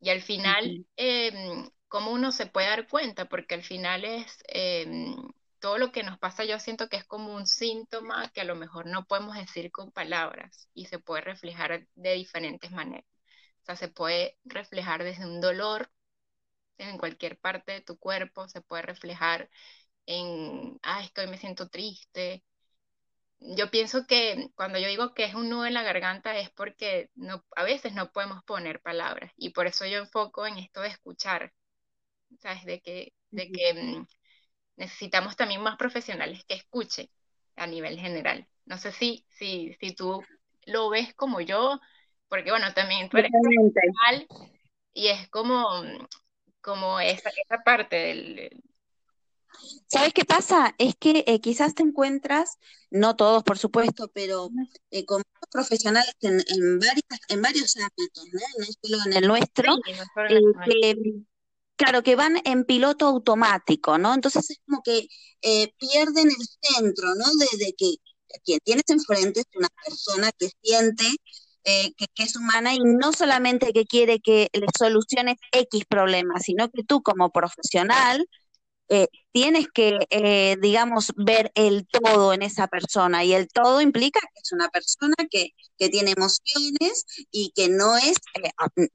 Y 0.05 0.11
al 0.11 0.23
final, 0.23 0.79
em, 0.97 1.71
cómo 1.89 2.13
uno 2.13 2.33
se 2.33 2.47
puede 2.47 2.69
dar 2.69 2.89
cuenta, 2.89 3.27
porque 3.29 3.55
al 3.57 3.63
final 3.65 4.05
es 4.05 4.39
em, 4.49 5.17
todo 5.61 5.79
lo 5.79 5.93
que 5.93 6.03
nos 6.03 6.19
pasa, 6.19 6.45
yo 6.45 6.59
siento 6.61 6.89
que 6.91 6.97
es 6.99 7.05
como 7.07 7.35
un 7.35 7.47
síntoma 7.47 8.31
que 8.33 8.43
a 8.43 8.45
lo 8.45 8.55
mejor 8.57 8.87
no 8.87 9.07
podemos 9.07 9.37
decir 9.37 9.73
con 9.73 9.93
palabras 9.93 10.69
y 10.75 10.87
se 10.87 10.99
puede 10.99 11.23
reflejar 11.23 11.89
de 11.95 12.15
diferentes 12.15 12.71
maneras. 12.73 13.07
O 13.63 13.67
sea, 13.67 13.77
se 13.77 13.89
puede 13.89 14.39
reflejar 14.45 15.05
desde 15.05 15.27
un 15.27 15.41
dolor 15.41 15.91
en 16.79 16.99
cualquier 16.99 17.39
parte 17.39 17.73
de 17.73 17.81
tu 17.83 17.99
cuerpo, 17.99 18.49
se 18.49 18.63
puede 18.63 18.83
reflejar 18.83 19.51
en, 20.07 20.79
ah, 20.83 21.03
estoy, 21.05 21.29
me 21.29 21.39
siento 21.39 21.69
triste. 21.71 22.45
Yo 23.47 23.71
pienso 23.71 24.07
que 24.07 24.49
cuando 24.55 24.79
yo 24.79 24.89
digo 24.89 25.13
que 25.13 25.25
es 25.25 25.35
un 25.35 25.51
nudo 25.51 25.67
en 25.67 25.75
la 25.75 25.83
garganta 25.83 26.39
es 26.39 26.51
porque 26.51 27.11
no, 27.15 27.45
a 27.57 27.65
veces 27.65 27.93
no 27.93 28.11
podemos 28.11 28.43
poner 28.45 28.81
palabras 28.81 29.33
y 29.37 29.51
por 29.51 29.67
eso 29.67 29.85
yo 29.85 29.99
enfoco 29.99 30.47
en 30.47 30.57
esto 30.57 30.81
de 30.81 30.89
escuchar, 30.89 31.53
¿sabes? 32.41 32.65
De 32.65 32.81
que, 32.81 33.13
de 33.31 33.51
que 33.51 33.75
mm, 33.75 34.07
necesitamos 34.77 35.37
también 35.37 35.63
más 35.63 35.77
profesionales 35.77 36.45
que 36.47 36.55
escuchen 36.55 37.09
a 37.57 37.67
nivel 37.67 37.99
general. 37.99 38.49
No 38.65 38.79
sé 38.79 38.93
si, 38.93 39.27
si, 39.29 39.75
si 39.79 39.95
tú 39.95 40.25
lo 40.67 40.89
ves 40.89 41.15
como 41.15 41.43
yo, 41.43 41.81
porque 42.29 42.51
bueno, 42.51 42.73
también 42.73 43.11
tú 43.11 43.19
eres 43.19 43.31
profesional 43.31 44.27
y 44.95 45.09
es 45.09 45.29
como, 45.29 45.83
mm, 45.83 46.07
como 46.63 46.99
esa, 46.99 47.29
esa 47.31 47.63
parte 47.63 47.97
del, 47.97 48.63
¿Sabes 49.87 50.13
qué 50.13 50.25
pasa? 50.25 50.75
Es 50.79 50.95
que 50.99 51.25
eh, 51.27 51.41
quizás 51.41 51.75
te 51.75 51.83
encuentras, 51.83 52.59
no 52.91 53.17
todos 53.17 53.43
por 53.43 53.59
supuesto, 53.59 54.11
pero 54.13 54.51
eh, 54.91 55.05
con 55.05 55.23
profesionales 55.51 56.15
en, 56.21 56.43
en, 56.47 56.79
varias, 56.79 57.21
en 57.29 57.43
varios 57.43 57.77
ámbitos, 57.77 58.25
¿no? 58.33 58.41
no 58.59 58.67
solo 58.83 58.99
en 59.07 59.13
el 59.13 59.29
nuestro, 59.29 59.77
eh, 60.29 60.95
Claro, 61.77 62.05
que 62.05 62.15
van 62.15 62.41
en 62.45 62.65
piloto 62.65 63.07
automático, 63.07 63.99
¿no? 63.99 64.15
Entonces 64.15 64.49
es 64.49 64.59
como 64.65 64.81
que 64.83 65.09
pierden 65.41 66.29
el 66.29 66.47
centro, 66.61 67.15
¿no? 67.17 67.25
De, 67.59 67.75
que 67.77 67.97
quien 68.45 68.61
tienes 68.65 68.85
enfrente 68.89 69.41
es 69.41 69.47
una 69.57 69.69
persona 69.85 70.31
que 70.39 70.51
siente 70.63 71.05
eh, 71.65 71.93
que, 71.97 72.07
que, 72.15 72.25
es 72.25 72.37
humana 72.37 72.75
y 72.75 72.79
no 72.81 73.13
solamente 73.13 73.73
que 73.73 73.87
quiere 73.87 74.21
que 74.21 74.49
le 74.53 74.67
soluciones 74.79 75.37
X 75.51 75.85
problemas, 75.89 76.43
sino 76.43 76.69
que 76.71 76.85
tú 76.85 77.03
como 77.03 77.31
profesional 77.31 78.29
eh, 78.89 79.09
tienes 79.33 79.67
que, 79.73 79.99
eh, 80.11 80.57
digamos, 80.61 81.13
ver 81.17 81.51
el 81.55 81.87
todo 81.89 82.33
en 82.35 82.43
esa 82.43 82.69
persona 82.69 83.25
y 83.25 83.33
el 83.33 83.49
todo 83.49 83.81
implica 83.81 84.21
que 84.21 84.41
es 84.43 84.53
una 84.53 84.69
persona 84.69 85.15
que, 85.31 85.51
que 85.79 85.89
tiene 85.89 86.13
emociones 86.13 87.05
y 87.31 87.53
que 87.55 87.69
no 87.69 87.97
es 87.97 88.17
eh, 88.35 88.89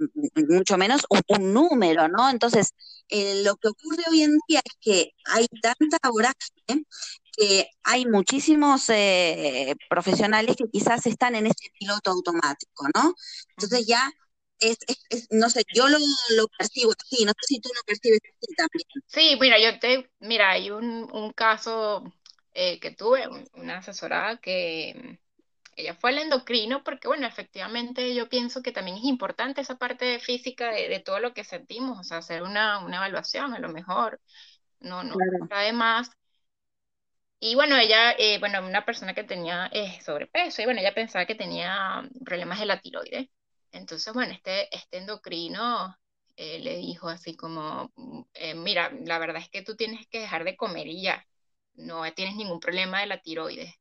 mucho 0.48 0.78
menos 0.78 1.02
un, 1.10 1.54
número, 1.54 2.08
¿no? 2.08 2.30
Entonces, 2.30 2.74
lo 3.10 3.56
que 3.56 3.70
ocurre 3.70 4.04
hoy 4.12 4.24
en 4.24 4.38
día 4.48 4.62
es 4.64 4.74
que 4.80 5.12
hay 5.26 5.48
tanta 5.62 5.98
vorágine 6.10 6.86
que 7.36 7.70
hay 7.84 8.06
muchísimos 8.06 8.88
profesionales 9.90 10.56
que 10.58 10.66
quizás 10.72 11.06
están 11.08 11.36
en 11.36 11.48
ese 11.48 11.72
piloto 11.80 12.12
automático, 12.12 12.88
¿no? 12.94 13.16
Entonces 13.58 13.88
ya 13.88 14.12
es, 14.60 14.78
es, 15.10 15.28
no 15.32 15.50
sé, 15.50 15.64
yo 15.74 15.88
lo, 15.88 15.98
lo, 16.36 16.48
percibo 16.48 16.92
así, 16.98 17.26
no 17.26 17.32
sé 17.32 17.56
si 17.56 17.60
tú 17.62 17.70
lo 17.76 17.82
percibes 17.84 18.20
así 18.24 18.56
también. 18.56 18.86
Sí, 19.08 19.38
mira, 19.40 19.60
yo 19.60 19.80
te, 19.80 20.10
mira, 20.20 20.52
hay 20.52 20.72
un, 20.72 21.08
un 21.12 21.32
caso 21.34 22.04
eh, 22.54 22.80
que 22.80 22.92
tuve, 22.92 23.28
una 23.54 23.78
asesorada 23.78 24.38
que 24.38 25.20
ella 25.76 25.96
fue 25.96 26.12
al 26.12 26.20
endocrino 26.20 26.84
porque, 26.84 27.08
bueno, 27.08 27.26
efectivamente 27.26 28.14
yo 28.14 28.28
pienso 28.30 28.62
que 28.62 28.72
también 28.72 28.98
es 28.98 29.04
importante 29.06 29.62
esa 29.62 29.78
parte 29.78 30.20
física 30.20 30.72
de, 30.72 30.90
de 30.90 31.00
todo 31.00 31.20
lo 31.20 31.34
que 31.34 31.44
sentimos, 31.44 32.00
o 32.00 32.04
sea, 32.04 32.18
hacer 32.18 32.44
una, 32.44 32.80
una 32.80 32.98
evaluación 32.98 33.54
a 33.54 33.60
lo 33.60 33.70
mejor, 33.70 34.20
no, 34.80 35.04
no, 35.04 35.16
claro. 35.16 35.48
además. 35.52 36.12
Y 37.42 37.56
bueno, 37.56 37.78
ella, 37.78 38.12
eh, 38.18 38.38
bueno, 38.40 38.66
una 38.66 38.86
persona 38.86 39.14
que 39.14 39.24
tenía 39.24 39.70
eh, 39.72 40.00
sobrepeso, 40.02 40.62
y 40.62 40.66
bueno, 40.66 40.82
ella 40.82 40.94
pensaba 40.94 41.26
que 41.26 41.36
tenía 41.36 42.04
problemas 42.26 42.60
de 42.60 42.66
la 42.66 42.82
tiroides. 42.82 43.30
Entonces, 43.72 44.14
bueno, 44.14 44.34
este, 44.34 44.74
este 44.76 44.98
endocrino 44.98 45.96
eh, 46.36 46.60
le 46.60 46.78
dijo 46.78 47.10
así 47.10 47.36
como, 47.36 47.92
mm, 47.96 48.22
eh, 48.34 48.56
mira, 48.56 48.92
la 49.06 49.20
verdad 49.20 49.42
es 49.42 49.50
que 49.50 49.62
tú 49.64 49.76
tienes 49.76 50.08
que 50.08 50.20
dejar 50.22 50.44
de 50.44 50.58
comer 50.58 50.88
y 50.88 51.02
ya, 51.04 51.26
no 51.76 52.04
tienes 52.14 52.36
ningún 52.36 52.60
problema 52.60 53.02
de 53.02 53.08
la 53.08 53.22
tiroides. 53.22 53.74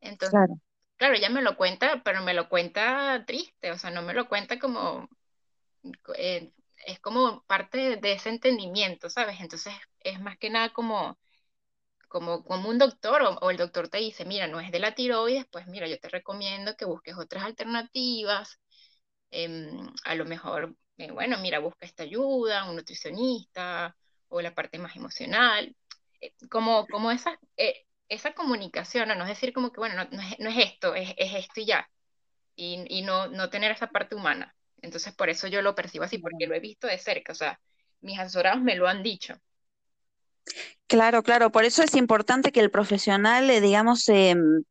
Entonces, 0.00 0.30
claro. 0.30 0.60
claro, 0.96 1.14
ella 1.14 1.30
me 1.30 1.42
lo 1.42 1.56
cuenta, 1.56 2.02
pero 2.04 2.22
me 2.22 2.34
lo 2.34 2.48
cuenta 2.48 3.24
triste, 3.26 3.70
o 3.70 3.78
sea, 3.78 3.90
no 3.90 4.02
me 4.02 4.14
lo 4.14 4.28
cuenta 4.28 4.58
como, 4.58 5.08
eh, 6.16 6.52
es 6.86 7.00
como 7.00 7.42
parte 7.44 7.96
de 7.96 8.12
ese 8.12 8.28
entendimiento, 8.30 9.08
¿sabes? 9.10 9.40
Entonces, 9.40 9.74
es 10.00 10.20
más 10.20 10.38
que 10.38 10.50
nada 10.50 10.72
como 10.72 11.18
como, 12.12 12.44
como 12.44 12.68
un 12.68 12.78
doctor 12.78 13.22
o, 13.40 13.50
el 13.50 13.56
doctor 13.56 13.88
te 13.88 13.98
dice, 13.98 14.26
mira, 14.26 14.46
no 14.46 14.60
es 14.60 14.70
de 14.70 14.78
la 14.80 14.94
tiroides, 14.94 15.46
pues 15.50 15.66
mira, 15.66 15.88
yo 15.88 15.98
te 15.98 16.10
recomiendo 16.10 16.76
que 16.76 16.84
busques 16.84 17.16
otras 17.16 17.44
alternativas. 17.44 18.60
Em, 19.30 19.88
a 20.04 20.14
lo 20.14 20.24
mejor, 20.26 20.76
eh, 20.98 21.10
bueno, 21.10 21.38
mira, 21.38 21.58
busca 21.60 21.86
esta 21.86 22.02
ayuda, 22.04 22.68
un 22.68 22.76
nutricionista 22.76 23.96
o 24.28 24.42
la 24.42 24.54
parte 24.54 24.78
más 24.78 24.94
emocional. 24.96 25.74
Eh, 26.20 26.34
como, 26.50 26.86
como 26.88 27.10
esa, 27.10 27.38
eh, 27.56 27.86
esa 28.08 28.34
comunicación, 28.34 29.08
¿no? 29.08 29.24
es 29.24 29.28
decir 29.30 29.52
como 29.54 29.72
que, 29.72 29.80
bueno, 29.80 29.96
no, 29.96 30.10
no, 30.38 30.48
es, 30.50 30.58
esto, 30.58 30.94
es, 30.94 31.14
es, 31.16 31.34
esto 31.34 31.60
y 31.62 31.66
ya. 31.66 31.88
Y, 32.56 32.84
y 32.88 33.02
no, 33.02 33.28
no 33.28 33.50
tener 33.50 33.72
esa 33.72 33.88
parte 33.88 34.14
humana. 34.16 34.54
Entonces, 34.82 35.14
por 35.14 35.30
eso 35.30 35.48
yo 35.48 35.62
lo 35.62 35.74
percibo 35.74 36.04
así, 36.04 36.18
porque 36.18 36.46
lo 36.46 36.54
he 36.54 36.60
visto 36.60 36.86
de 36.86 36.98
cerca. 36.98 37.32
O 37.32 37.34
sea, 37.36 37.60
mis 38.02 38.18
asesorados 38.18 38.62
me 38.62 38.76
lo 38.76 38.88
han 38.88 39.02
dicho. 39.02 39.34
Claro, 40.86 41.22
claro, 41.22 41.50
por 41.50 41.64
eso 41.64 41.82
es 41.82 41.94
importante 41.94 42.52
que 42.52 42.60
el 42.60 42.70
profesional, 42.70 43.48
eh, 43.50 43.60
digamos, 43.60 44.08
em, 44.08 44.62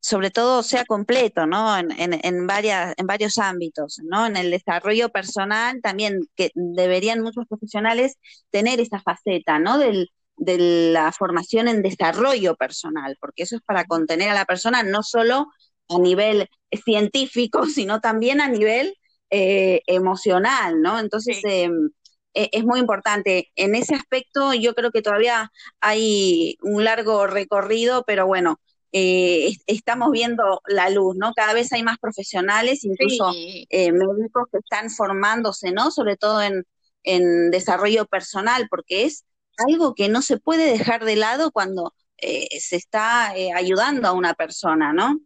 sobre 0.00 0.30
todo 0.30 0.62
sea 0.62 0.84
completo, 0.86 1.46
¿no? 1.46 1.76
En, 1.78 1.90
en, 1.98 2.46
varias, 2.46 2.94
en 2.96 3.06
varios 3.06 3.38
ámbitos, 3.38 4.00
¿no? 4.04 4.26
En 4.26 4.36
el 4.36 4.50
desarrollo 4.50 5.10
personal 5.10 5.80
también, 5.82 6.20
que 6.36 6.50
deberían 6.54 7.22
muchos 7.22 7.46
profesionales 7.48 8.16
tener 8.50 8.80
esa 8.80 9.00
faceta, 9.00 9.58
¿no? 9.60 9.78
Del, 9.78 10.10
de 10.36 10.58
la 10.92 11.12
formación 11.12 11.68
en 11.68 11.82
desarrollo 11.82 12.56
personal, 12.56 13.16
porque 13.20 13.44
eso 13.44 13.56
es 13.56 13.62
para 13.62 13.84
contener 13.86 14.30
a 14.30 14.34
la 14.34 14.46
persona 14.46 14.82
no 14.82 15.02
solo 15.02 15.48
a 15.88 15.98
nivel 15.98 16.48
científico, 16.84 17.66
sino 17.66 18.00
también 18.00 18.40
a 18.40 18.48
nivel 18.48 18.94
eh, 19.30 19.82
emocional, 19.86 20.80
¿no? 20.82 20.98
Entonces, 21.00 21.38
em, 21.44 21.86
eh, 21.86 21.90
es 22.34 22.64
muy 22.64 22.80
importante. 22.80 23.50
En 23.56 23.74
ese 23.74 23.94
aspecto 23.94 24.54
yo 24.54 24.74
creo 24.74 24.90
que 24.90 25.02
todavía 25.02 25.52
hay 25.80 26.56
un 26.62 26.84
largo 26.84 27.26
recorrido, 27.26 28.04
pero 28.06 28.26
bueno, 28.26 28.58
eh, 28.94 29.56
estamos 29.66 30.10
viendo 30.12 30.60
la 30.66 30.90
luz, 30.90 31.16
¿no? 31.16 31.32
Cada 31.32 31.54
vez 31.54 31.72
hay 31.72 31.82
más 31.82 31.98
profesionales, 31.98 32.84
incluso 32.84 33.32
eh, 33.34 33.90
médicos 33.90 34.44
que 34.52 34.58
están 34.58 34.90
formándose, 34.90 35.72
¿no? 35.72 35.90
Sobre 35.90 36.18
todo 36.18 36.42
en, 36.42 36.64
en, 37.02 37.50
desarrollo 37.50 38.04
personal, 38.04 38.68
porque 38.68 39.04
es 39.04 39.24
algo 39.56 39.94
que 39.94 40.10
no 40.10 40.20
se 40.20 40.36
puede 40.36 40.66
dejar 40.66 41.06
de 41.06 41.16
lado 41.16 41.52
cuando 41.52 41.94
se 42.18 42.76
está 42.76 43.30
ayudando 43.30 44.06
a 44.06 44.12
una 44.12 44.34
persona, 44.34 44.92
¿no? 44.92 45.18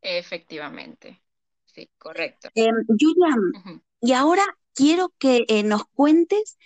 Efectivamente, 0.00 1.20
sí, 1.64 1.90
correcto. 1.98 2.50
Julia, 2.54 3.36
y 4.00 4.12
ahora 4.12 4.44
quiero 4.74 5.12
que 5.18 5.44
eh, 5.48 5.62
nos 5.62 5.84
cuentes 5.94 6.58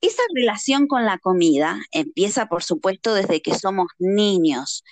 esa 0.00 0.22
relación 0.34 0.86
con 0.88 1.06
la 1.06 1.18
comida. 1.18 1.80
Empieza, 1.92 2.46
por 2.46 2.62
supuesto, 2.62 3.14
desde 3.14 3.40
que 3.40 3.54
somos 3.54 3.88
niños. 3.98 4.84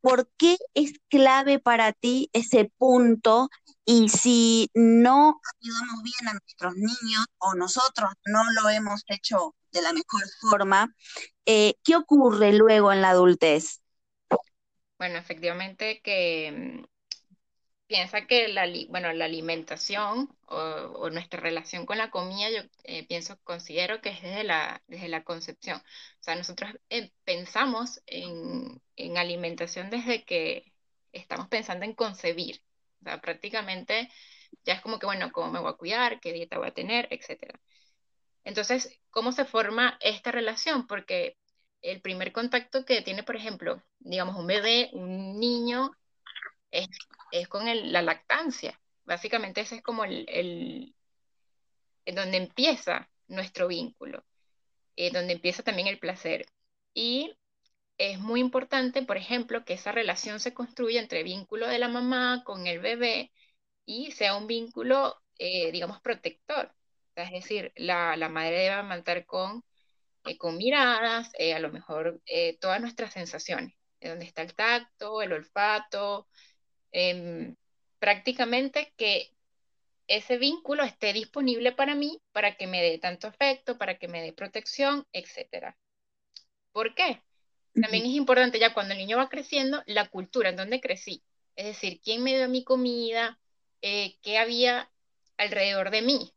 ¿Por 0.00 0.30
qué 0.38 0.56
es 0.74 0.92
clave 1.08 1.58
para 1.58 1.92
ti 1.92 2.30
ese 2.32 2.70
punto? 2.78 3.48
Y 3.84 4.08
si 4.08 4.70
no 4.74 5.40
ayudamos 5.60 6.02
bien 6.02 6.28
a 6.28 6.32
nuestros 6.32 6.74
niños 6.76 7.26
o 7.38 7.54
nosotros 7.54 8.12
no 8.26 8.42
lo 8.52 8.68
hemos 8.68 9.02
hecho 9.08 9.54
de 9.72 9.82
la 9.82 9.92
mejor 9.92 10.22
forma, 10.40 10.94
eh, 11.46 11.74
¿qué 11.82 11.96
ocurre 11.96 12.52
luego 12.52 12.92
en 12.92 13.02
la 13.02 13.10
adultez? 13.10 13.80
Bueno, 14.98 15.18
efectivamente 15.18 16.00
que 16.02 16.84
piensa 17.88 18.26
que 18.26 18.48
la, 18.48 18.66
bueno, 18.90 19.12
la 19.12 19.24
alimentación 19.24 20.36
o, 20.46 21.10
nuestra 21.10 21.40
relación 21.40 21.86
con 21.86 21.98
la 21.98 22.10
comida, 22.10 22.50
yo 22.50 22.62
eh, 22.84 23.06
pienso, 23.08 23.38
considero 23.44 24.00
que 24.00 24.10
es 24.10 24.22
desde 24.22 24.44
la, 24.44 24.82
desde 24.86 25.08
la 25.08 25.24
concepción. 25.24 25.78
O 25.78 26.22
sea, 26.22 26.36
nosotros 26.36 26.72
eh, 26.90 27.12
pensamos 27.24 28.00
en, 28.06 28.80
alimentación 29.16 29.90
desde 29.90 30.24
que 30.24 30.72
estamos 31.12 31.48
pensando 31.48 31.84
en 31.84 31.94
concebir. 31.94 32.62
O 33.00 33.04
sea, 33.04 33.20
prácticamente 33.20 34.10
ya 34.64 34.74
es 34.74 34.80
como 34.82 34.98
que, 34.98 35.06
bueno, 35.06 35.32
cómo 35.32 35.50
me 35.52 35.60
voy 35.60 35.70
a 35.70 35.76
cuidar, 35.76 36.20
qué 36.20 36.32
dieta 36.32 36.58
voy 36.58 36.68
a 36.68 36.74
tener, 36.74 37.08
etc. 37.10 37.58
Entonces, 38.44 39.00
¿cómo 39.10 39.32
se 39.32 39.44
forma 39.44 39.98
esta 40.00 40.32
relación? 40.32 40.86
Porque 40.86 41.36
el 41.82 42.00
primer 42.02 42.32
contacto 42.32 42.84
que 42.84 43.02
tiene, 43.02 43.22
por 43.22 43.36
ejemplo, 43.36 43.82
digamos, 43.98 44.36
un 44.36 44.46
bebé, 44.46 44.90
un 44.92 45.38
niño, 45.40 45.90
es, 46.70 46.88
con 47.48 47.92
la 47.92 48.02
lactancia. 48.02 48.80
Básicamente 49.04 49.60
ese 49.62 49.76
es 49.76 49.82
como 49.82 50.04
el, 50.04 50.26
el 50.28 50.94
donde 52.14 52.38
empieza 52.38 53.08
nuestro 53.28 53.68
vínculo, 53.68 54.24
eh, 54.96 55.10
donde 55.12 55.34
empieza 55.34 55.62
también 55.62 55.88
el 55.88 55.98
placer. 55.98 56.46
Y 56.94 57.36
es 57.98 58.18
muy 58.20 58.40
importante, 58.40 59.02
por 59.02 59.16
ejemplo, 59.16 59.64
que 59.64 59.74
esa 59.74 59.92
relación 59.92 60.40
se 60.40 60.54
construya 60.54 61.00
entre 61.00 61.22
vínculo 61.22 61.68
de 61.68 61.78
la 61.78 61.88
mamá 61.88 62.42
con 62.44 62.66
el 62.66 62.80
bebé 62.80 63.32
y 63.86 64.12
sea 64.12 64.36
un 64.36 64.46
vínculo, 64.46 65.22
eh, 65.38 65.72
digamos, 65.72 66.00
protector. 66.00 66.74
Es 67.14 67.30
decir, 67.32 67.72
la, 67.76 68.16
madre 68.28 68.58
debe 68.60 68.82
mantener 68.84 69.26
con, 69.26 69.64
eh, 70.24 70.38
con 70.38 70.56
miradas, 70.56 71.32
a 71.54 71.58
lo 71.60 71.70
mejor 71.72 72.20
todas 72.60 72.80
nuestras 72.80 73.12
sensaciones, 73.12 73.74
donde 74.00 74.24
está 74.26 74.42
el 74.42 74.54
tacto, 74.54 75.22
el 75.22 75.32
olfato, 75.32 76.28
Em, 76.92 77.56
prácticamente 77.98 78.92
que 78.96 79.32
ese 80.06 80.38
vínculo 80.38 80.84
esté 80.84 81.12
disponible 81.12 81.72
para 81.72 81.94
mí, 81.94 82.20
para 82.32 82.56
que 82.56 82.66
me 82.66 82.82
dé 82.82 82.98
tanto 82.98 83.26
afecto, 83.26 83.76
para 83.78 83.98
que 83.98 84.08
me 84.08 84.22
dé 84.22 84.32
protección, 84.32 85.06
etc. 85.12 85.76
¿Por 86.72 86.94
qué? 86.94 87.22
También 87.74 88.06
es 88.06 88.12
importante 88.14 88.58
ya 88.58 88.74
cuando 88.74 88.94
el 88.94 88.98
niño 88.98 89.18
va 89.18 89.28
creciendo, 89.28 89.82
la 89.86 90.08
cultura 90.08 90.48
en 90.48 90.56
donde 90.56 90.80
crecí. 90.80 91.22
Es 91.56 91.66
decir, 91.66 92.00
quién 92.02 92.22
me 92.22 92.36
dio 92.36 92.48
mi 92.48 92.64
comida, 92.64 93.38
eh, 93.82 94.16
qué 94.22 94.38
había 94.38 94.90
alrededor 95.36 95.90
de 95.90 96.02
mí. 96.02 96.32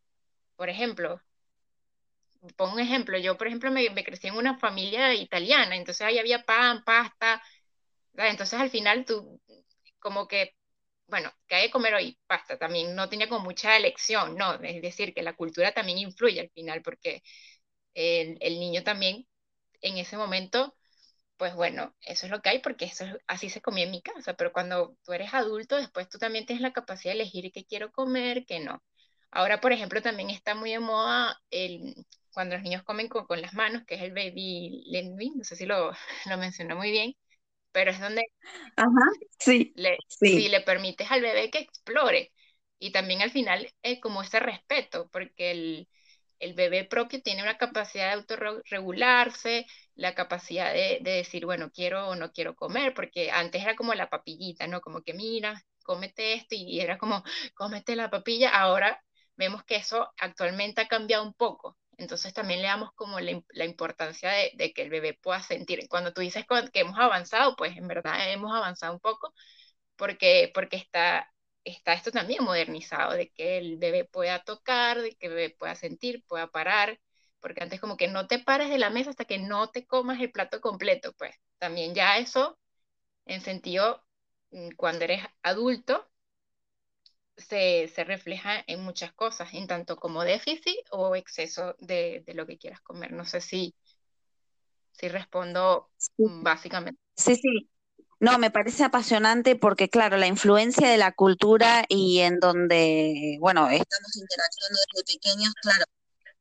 Por 0.56 0.70
ejemplo, 0.70 1.22
pongo 2.56 2.74
un 2.74 2.80
ejemplo, 2.80 3.18
yo 3.18 3.38
por 3.38 3.48
ejemplo 3.48 3.72
me, 3.72 3.90
me 3.92 4.04
crecí 4.04 4.28
en 4.28 4.36
una 4.36 4.58
familia 4.58 5.14
italiana, 5.14 5.76
entonces 5.76 6.02
ahí 6.06 6.20
había 6.20 6.44
pan, 6.44 6.84
pasta, 6.84 7.42
entonces 8.16 8.60
al 8.60 8.70
final 8.70 9.06
tú 9.06 9.40
como 10.02 10.28
que, 10.28 10.56
bueno, 11.08 11.32
que 11.48 11.56
hay 11.56 11.68
que 11.68 11.72
comer 11.72 11.96
hoy 11.96 12.20
pasta, 12.28 12.58
también 12.60 12.96
no 12.96 13.10
tenía 13.10 13.30
como 13.30 13.46
mucha 13.46 13.78
elección, 13.78 14.36
no, 14.38 14.56
es 14.56 14.82
decir, 14.82 15.14
que 15.14 15.24
la 15.24 15.36
cultura 15.36 15.74
también 15.74 16.00
influye 16.00 16.42
al 16.42 16.52
final, 16.52 16.82
porque 16.84 17.24
el, 17.94 18.60
niño 18.60 18.84
también 18.84 19.28
en 19.82 19.98
ese 19.98 20.18
momento, 20.18 20.76
pues 21.38 21.56
bueno, 21.56 21.96
eso 22.02 22.26
es 22.28 22.32
lo 22.32 22.42
que 22.42 22.50
hay, 22.50 22.60
porque 22.60 22.86
eso 22.86 23.06
así 23.28 23.50
se 23.50 23.62
comía 23.62 23.86
en 23.86 23.92
mi 23.92 24.02
casa, 24.02 24.36
pero 24.36 24.54
cuando 24.54 24.98
tú 25.06 25.14
eres 25.14 25.34
adulto, 25.34 25.78
después 25.78 26.10
tú 26.10 26.20
también 26.20 26.46
tienes 26.46 26.62
la 26.62 26.74
capacidad 26.74 27.14
de 27.14 27.22
elegir 27.22 27.52
qué 27.54 27.66
quiero 27.66 27.92
comer, 27.92 28.46
qué 28.46 28.60
no. 28.60 28.84
Ahora, 29.32 29.62
por 29.62 29.74
ejemplo, 29.74 30.02
también 30.02 30.30
está 30.30 30.56
muy 30.56 30.72
de 30.72 30.80
moda 30.80 31.42
el, 31.52 31.96
cuando 32.34 32.56
los 32.56 32.64
niños 32.64 32.84
comen 32.84 33.08
con, 33.10 33.42
las 33.42 33.54
manos, 33.54 33.84
que 33.86 33.96
es 33.96 34.02
el 34.02 34.12
baby 34.14 34.84
led 34.88 35.06
no 35.36 35.44
sé 35.44 35.56
si 35.56 35.66
lo, 35.66 35.92
lo 36.30 36.38
mencionó 36.38 36.76
muy 36.76 36.92
bien, 36.92 37.16
pero 37.72 37.92
es 37.92 38.00
donde 38.00 38.24
sí, 39.40 39.74
le, 39.76 39.98
Si 40.20 40.50
le 40.50 40.62
permites 40.62 41.10
al 41.12 41.22
bebé 41.22 41.50
que 41.50 41.60
explore. 41.60 42.32
Y 42.80 42.92
también 42.92 43.22
al 43.22 43.32
final 43.32 43.72
es 43.84 44.00
como 44.00 44.22
ese 44.24 44.40
respeto, 44.40 45.08
porque 45.12 45.52
el, 45.52 45.90
el 46.40 46.54
bebé 46.54 46.84
propio 46.84 47.22
tiene 47.22 47.44
una 47.44 47.58
capacidad 47.58 48.08
de 48.08 48.14
autorregularse, 48.14 49.68
la 49.96 50.16
capacidad 50.16 50.74
de, 50.74 51.00
de, 51.02 51.12
decir, 51.12 51.46
bueno, 51.46 51.72
quiero 51.72 52.08
o 52.10 52.16
no 52.16 52.32
quiero 52.32 52.56
comer, 52.56 52.94
porque 52.94 53.30
antes 53.32 53.62
era 53.62 53.76
como 53.76 53.94
la 53.94 54.10
papillita, 54.10 54.68
¿no? 54.68 54.82
Como 54.82 55.04
que 55.04 55.14
mira, 55.14 55.64
cómete 55.84 56.34
esto 56.34 56.56
y 56.56 56.80
era 56.80 56.98
como, 56.98 57.24
cómete 57.54 57.96
la 57.96 58.10
papilla. 58.10 58.50
Ahora 58.50 59.04
vemos 59.36 59.64
que 59.64 59.76
eso 59.76 60.12
actualmente 60.18 60.82
ha 60.82 60.88
cambiado 60.88 61.24
un 61.24 61.34
poco. 61.34 61.78
Entonces 62.02 62.34
también 62.34 62.62
le 62.62 62.68
damos 62.68 62.92
como 62.94 63.20
la, 63.20 63.66
importancia 63.66 64.32
de, 64.32 64.74
que 64.74 64.82
el 64.82 64.90
bebé 64.90 65.14
pueda 65.22 65.42
sentir. 65.44 65.88
Cuando 65.90 66.14
tú 66.14 66.22
dices 66.22 66.46
que 66.74 66.80
hemos 66.82 66.98
avanzado, 67.00 67.56
pues 67.56 67.78
en 67.78 67.88
verdad 67.88 68.32
hemos 68.32 68.54
avanzado 68.54 68.94
un 68.94 69.00
poco 69.00 69.34
porque, 69.96 70.52
porque 70.54 70.78
está, 70.78 71.32
está 71.64 71.94
esto 71.94 72.12
también 72.12 72.44
modernizado, 72.44 73.14
de 73.14 73.30
que 73.32 73.58
el 73.60 73.78
bebé 73.78 74.06
pueda 74.06 74.44
tocar, 74.44 75.02
de 75.02 75.16
que 75.16 75.28
el 75.28 75.34
bebé 75.34 75.56
pueda 75.58 75.76
sentir, 75.76 76.24
pueda 76.28 76.48
parar, 76.48 77.00
porque 77.40 77.64
antes 77.64 77.80
como 77.82 77.98
que 77.98 78.08
no 78.08 78.28
te 78.28 78.40
pares 78.40 78.70
de 78.70 78.80
la 78.80 78.90
mesa 78.90 79.12
hasta 79.12 79.26
que 79.26 79.40
no 79.40 79.70
te 79.70 79.86
comas 79.86 80.20
el 80.22 80.32
plato 80.32 80.62
completo, 80.62 81.14
pues 81.18 81.36
también 81.60 81.96
ya 81.96 82.18
eso, 82.18 82.58
en 83.26 83.42
sentido, 83.42 84.04
mm, 84.52 84.72
cuando 84.78 85.06
eres 85.06 85.24
adulto, 85.44 86.11
se, 87.38 88.04
refleja 88.04 88.64
en 88.68 88.84
muchas 88.84 89.14
cosas, 89.14 89.54
en 89.54 89.68
tanto 89.68 89.98
como 89.98 90.24
déficit 90.24 90.80
o 90.92 91.16
exceso 91.16 91.76
de, 91.80 92.24
lo 92.34 92.46
que 92.46 92.58
quieras 92.58 92.82
comer. 92.82 93.12
No 93.12 93.26
sé 93.26 93.42
si, 93.42 93.74
si 94.92 95.08
respondo 95.08 95.90
básicamente. 96.18 97.00
Sí, 97.16 97.36
sí. 97.36 97.70
No, 98.20 98.38
me 98.38 98.52
parece 98.52 98.84
apasionante 98.84 99.56
porque, 99.56 99.90
claro, 99.90 100.16
la 100.18 100.28
influencia 100.28 100.88
de 100.88 100.98
la 100.98 101.12
cultura 101.12 101.86
y 101.90 102.20
en 102.20 102.40
donde, 102.40 103.38
bueno, 103.40 103.68
estamos 103.68 104.16
interactuando 104.16 104.80
desde 104.94 105.16
pequeños, 105.16 105.54
claro, 105.60 105.86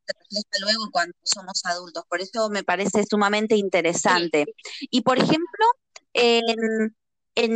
se 0.06 0.12
refleja 0.12 0.66
luego 0.66 0.90
cuando 0.92 1.16
somos 1.22 1.64
adultos. 1.64 2.04
Por 2.06 2.20
eso 2.20 2.50
me 2.50 2.64
parece 2.64 3.06
sumamente 3.06 3.56
interesante. 3.56 4.44
Y 4.90 5.00
por 5.00 5.16
ejemplo, 5.16 5.64
en, 6.12 6.92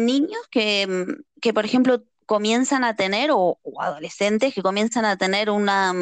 niños 0.06 0.40
que, 0.50 1.06
que, 1.42 1.52
por 1.52 1.66
ejemplo, 1.66 2.02
comienzan 2.26 2.84
a 2.84 2.96
tener, 2.96 3.30
o, 3.32 3.58
adolescentes 3.80 4.54
que 4.54 4.62
comienzan 4.62 5.04
a 5.04 5.16
tener 5.16 5.50
una, 5.50 5.92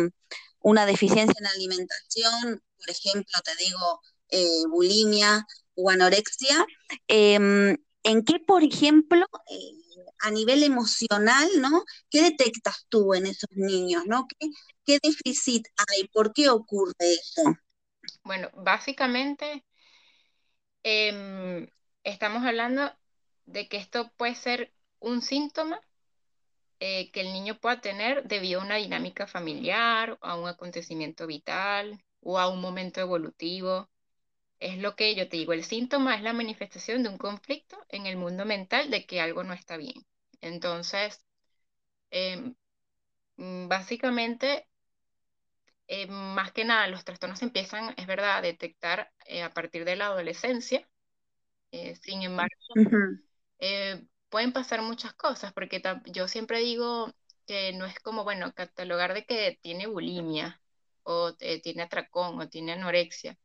una, 0.61 0.87
deficiencia 0.87 1.35
en 1.39 1.47
alimentación, 1.47 2.63
por 2.79 2.91
ejemplo, 2.91 3.33
te 3.45 3.57
digo, 3.65 4.01
eh, 4.29 4.67
bulimia 4.69 5.47
o 5.75 5.91
anorexia, 5.91 6.67
em, 7.09 7.77
¿en 8.03 8.25
qué, 8.25 8.39
por 8.41 8.63
ejemplo, 8.63 9.27
eh, 9.51 9.83
a 10.21 10.31
nivel 10.31 10.63
emocional, 10.63 11.49
¿no? 11.61 11.85
¿Qué 12.11 12.23
detectas 12.23 12.87
tú 12.89 13.15
en 13.15 13.27
esos 13.27 13.51
niños, 13.53 14.05
¿no? 14.07 14.27
¿Qué, 14.29 14.49
qué 14.85 14.99
déficit 15.03 15.67
hay? 15.77 16.09
¿Por 16.09 16.33
qué 16.33 16.49
ocurre 16.49 16.95
eso? 17.01 17.43
Bueno, 18.25 18.51
básicamente 18.55 19.65
em, 20.83 21.69
estamos 22.05 22.45
hablando 22.45 22.93
de 23.47 23.69
que 23.69 23.77
esto 23.77 24.13
puede 24.17 24.35
ser 24.35 24.73
un 25.01 25.23
síntoma 25.23 25.81
eh, 26.85 27.13
que 27.13 27.21
el 27.21 27.33
niño 27.33 27.61
pueda 27.61 27.81
tener 27.81 28.25
debido 28.25 28.61
a 28.61 28.65
una 28.65 28.75
dinámica 28.75 29.29
familiar, 29.29 30.19
a 30.21 30.35
un 30.37 30.49
acontecimiento 30.49 31.29
vital 31.29 32.03
o 32.21 32.41
a 32.41 32.49
un 32.49 32.61
momento 32.61 33.01
evolutivo. 33.01 33.89
Es 34.59 34.79
lo 34.79 34.97
que 34.97 35.15
yo 35.15 35.29
te 35.29 35.37
digo, 35.37 35.53
el 35.53 35.65
síntoma 35.65 36.17
es 36.17 36.23
la 36.23 36.33
manifestación 36.33 37.05
de 37.05 37.11
un 37.11 37.19
conflicto 37.19 37.77
en 37.89 38.07
el 38.07 38.17
mundo 38.17 38.45
mental 38.47 38.91
de 38.91 39.07
que 39.07 39.21
algo 39.21 39.45
no 39.45 39.53
está 39.55 39.77
bien. 39.77 39.95
Entonces, 40.41 41.25
em, 42.11 42.57
mm, 43.37 43.69
básicamente, 43.69 44.67
eh, 45.87 46.09
más 46.09 46.53
que 46.53 46.65
nada, 46.65 46.89
los 46.89 47.05
trastornos 47.05 47.39
se 47.39 47.45
empiezan, 47.45 47.95
es 47.97 48.09
verdad, 48.09 48.39
a 48.39 48.43
detectar 48.43 49.13
eh, 49.27 49.43
a 49.43 49.51
partir 49.51 49.85
de 49.85 49.97
la 49.97 50.07
adolescencia. 50.07 50.89
Eh, 51.73 51.95
sin 51.97 52.23
embargo, 52.23 52.53
pueden 54.33 54.53
pasar 54.53 54.83
muchas 54.83 55.15
cosas, 55.15 55.53
porque 55.53 55.81
yo 56.07 56.27
siempre 56.29 56.59
digo 56.61 57.13
que 57.47 57.73
no 57.75 57.87
es 57.87 58.01
como, 58.01 58.25
bueno, 58.25 58.53
catalogar 58.55 59.15
de 59.15 59.25
que 59.25 59.59
tiene 59.63 59.87
bulimia 59.87 60.61
o 61.05 61.35
tiene 61.35 61.83
atracón 61.83 62.41
o 62.41 62.49
tiene 62.49 62.73
anorexia 62.73 63.39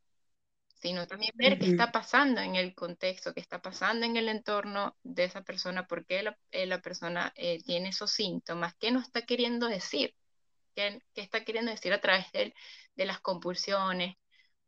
sino 0.79 1.07
también 1.07 1.31
ver 1.35 1.57
qué 1.59 1.67
está 1.67 1.91
pasando 1.91 2.41
en 2.41 2.55
el 2.55 2.75
contexto, 2.75 3.33
qué 3.33 3.39
está 3.39 3.61
pasando 3.61 4.05
en 4.05 4.15
el 4.15 4.29
entorno 4.29 4.95
de 5.03 5.23
esa 5.23 5.41
persona, 5.43 5.87
por 5.87 6.05
qué 6.05 6.23
la, 6.23 6.37
eh, 6.51 6.77
persona 6.79 7.33
eh, 7.35 7.61
tiene 7.63 7.89
esos 7.89 8.11
síntomas, 8.11 8.75
qué 8.79 8.91
nos 8.91 9.03
está 9.05 9.23
queriendo 9.23 9.67
decir, 9.67 10.13
qué, 10.75 11.01
está 11.15 11.43
queriendo 11.43 11.71
decir 11.71 11.93
a 11.93 12.01
través 12.01 12.31
de, 12.31 12.53
de 12.95 13.05
las 13.05 13.19
compulsiones, 13.21 14.17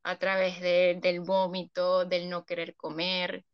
a 0.03 0.17
través 0.17 0.59
del 0.61 1.19
vómito, 1.21 2.05
del 2.05 2.29
no 2.29 2.45
querer 2.45 2.75
comer. 2.75 3.45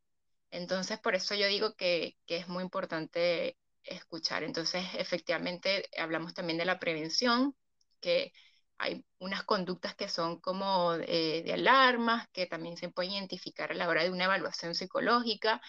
Entonces, 0.56 1.00
por 1.00 1.16
eso 1.16 1.36
yo 1.36 1.48
digo 1.48 1.76
que, 1.76 2.18
que 2.26 2.38
es 2.38 2.48
muy 2.48 2.64
importante 2.64 3.58
escuchar. 3.84 4.44
Entonces, 4.44 4.86
efectivamente, 4.98 5.90
hablamos 5.98 6.34
también 6.34 6.58
de 6.58 6.66
la 6.66 6.80
prevención, 6.80 7.56
que 8.00 8.32
hay 8.78 9.06
unas 9.20 9.44
conductas 9.44 9.96
que 9.96 10.08
son 10.10 10.40
como 10.40 10.94
de, 10.98 11.52
alarmas, 11.54 12.28
que 12.32 12.46
también 12.48 12.78
se 12.78 12.90
pueden 12.90 13.12
identificar 13.14 13.72
a 13.72 13.76
la 13.76 13.90
hora 13.90 14.04
de 14.04 14.12
una 14.12 14.26
evaluación 14.26 14.76
psicológica. 14.76 15.62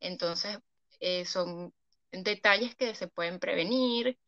Entonces, 0.00 0.58
eh, 1.00 1.26
son 1.26 1.74
detalles 2.12 2.74
que 2.76 2.94
se 2.94 3.08
pueden 3.08 3.40
prevenir. 3.40 4.18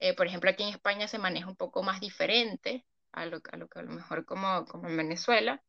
Eh, 0.00 0.14
por 0.14 0.26
ejemplo, 0.26 0.50
aquí 0.50 0.64
en 0.64 0.70
España 0.70 1.08
se 1.08 1.18
maneja 1.18 1.48
un 1.48 1.56
poco 1.56 1.82
más 1.82 2.00
diferente 2.00 2.86
a 3.12 3.26
lo, 3.26 3.40
a 3.52 3.56
lo 3.56 3.68
que 3.68 3.78
a 3.80 3.82
lo 3.82 3.92
mejor 3.92 4.26
como, 4.26 4.66
como 4.66 4.88
en 4.88 4.96
Venezuela. 4.98 5.62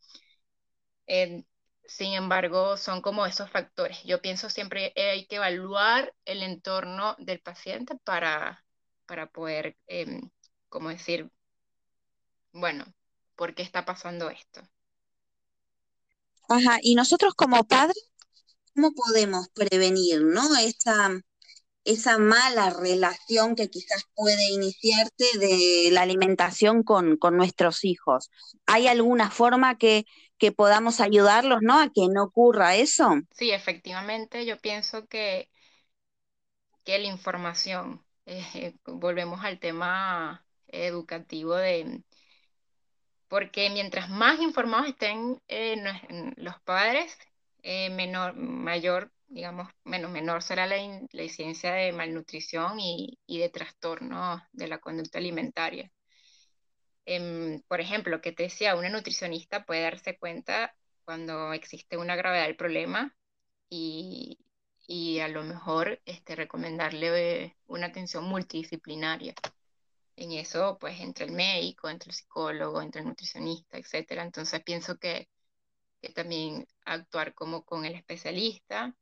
Sin 1.87 2.13
embargo, 2.13 2.77
son 2.77 3.01
como 3.01 3.25
esos 3.25 3.49
factores. 3.51 4.03
Yo 4.05 4.21
pienso 4.21 4.49
siempre 4.49 4.93
hay 4.97 5.27
que 5.27 5.37
evaluar 5.37 6.13
el 6.25 6.43
entorno 6.43 7.15
del 7.19 7.41
paciente 7.41 7.95
para, 8.03 8.65
para 9.05 9.31
poder, 9.31 9.77
em, 9.87 10.29
como 10.69 10.89
decir, 10.89 11.31
bueno, 12.51 12.85
¿por 13.37 13.55
qué 13.55 13.63
está 13.63 13.85
pasando 13.85 14.29
esto? 14.29 14.61
Ajá, 16.49 16.79
y 16.81 16.95
nosotros 16.95 17.33
como 17.35 17.63
padres, 17.65 18.09
¿cómo 18.75 18.91
podemos 18.93 19.47
prevenir, 19.49 20.21
¿no? 20.23 20.43
Esa, 20.57 21.21
esa 21.87 22.17
mala 22.17 22.69
relación 22.69 23.55
que 23.55 23.69
quizás 23.69 24.05
puede 24.13 24.51
iniciarse 24.51 25.37
de 25.39 25.89
la 25.91 26.01
alimentación 26.01 26.83
con, 26.83 27.17
nuestros 27.31 27.83
hijos. 27.85 28.29
¿Hay 28.65 28.87
alguna 28.87 29.31
forma 29.31 29.77
que, 29.77 30.05
que, 30.37 30.51
podamos 30.51 30.99
ayudarlos, 30.99 31.59
¿no? 31.61 31.79
A 31.79 31.89
que 31.89 32.07
no 32.09 32.25
ocurra 32.25 32.75
eso. 32.75 33.21
Sí, 33.31 33.51
efectivamente, 33.51 34.45
yo 34.45 34.57
pienso 34.57 35.07
que, 35.07 35.49
que 36.83 36.99
la 36.99 37.07
información, 37.07 38.03
eh, 38.25 38.75
volvemos 38.85 39.43
al 39.43 39.59
tema 39.59 40.45
educativo 40.67 41.55
de 41.55 42.03
porque 43.27 43.69
mientras 43.69 44.09
más 44.09 44.39
informados 44.39 44.87
estén 44.87 45.41
eh, 45.47 45.75
los 46.37 46.59
padres, 46.61 47.17
eh, 47.61 47.89
menor, 47.89 48.35
mayor, 48.35 49.11
digamos, 49.27 49.69
menos 49.83 50.11
menor 50.11 50.41
será 50.43 50.65
la, 50.67 50.77
incidencia 50.77 51.73
de 51.73 51.91
malnutrición 51.93 52.79
y, 52.79 53.17
de 53.27 53.49
trastorno 53.49 54.41
de 54.51 54.67
la 54.67 54.79
conducta 54.79 55.17
alimentaria. 55.19 55.91
Em, 57.05 57.61
por 57.67 57.79
ejemplo, 57.81 58.21
que 58.21 58.31
te 58.33 58.43
decía, 58.43 58.75
una 58.75 58.89
nutricionista 58.89 59.65
puede 59.65 59.81
darse 59.81 60.17
cuenta 60.17 60.75
cuando 61.05 61.53
existe 61.53 61.97
una 61.97 62.15
gravedad 62.15 62.45
del 62.45 62.57
problema 62.57 63.15
y, 63.69 64.39
a 65.21 65.27
lo 65.27 65.43
mejor 65.43 66.01
este, 66.05 66.35
recomendarle 66.35 67.43
eh, 67.45 67.57
una 67.67 67.87
atención 67.87 68.25
multidisciplinaria 68.25 69.35
en 70.17 70.31
eso, 70.33 70.77
pues, 70.79 70.99
entre 70.99 71.25
el 71.25 71.31
médico, 71.31 71.89
entre 71.89 72.09
el 72.09 72.15
psicólogo, 72.15 72.81
entre 72.81 73.01
el 73.01 73.07
nutricionista, 73.07 73.77
etcétera. 73.77 74.23
Entonces 74.23 74.61
pienso 74.63 74.97
que, 74.97 75.29
también 76.15 76.67
actuar 76.85 77.33
como 77.33 77.63
con 77.65 77.85
el 77.85 77.95
especialista. 77.95 78.95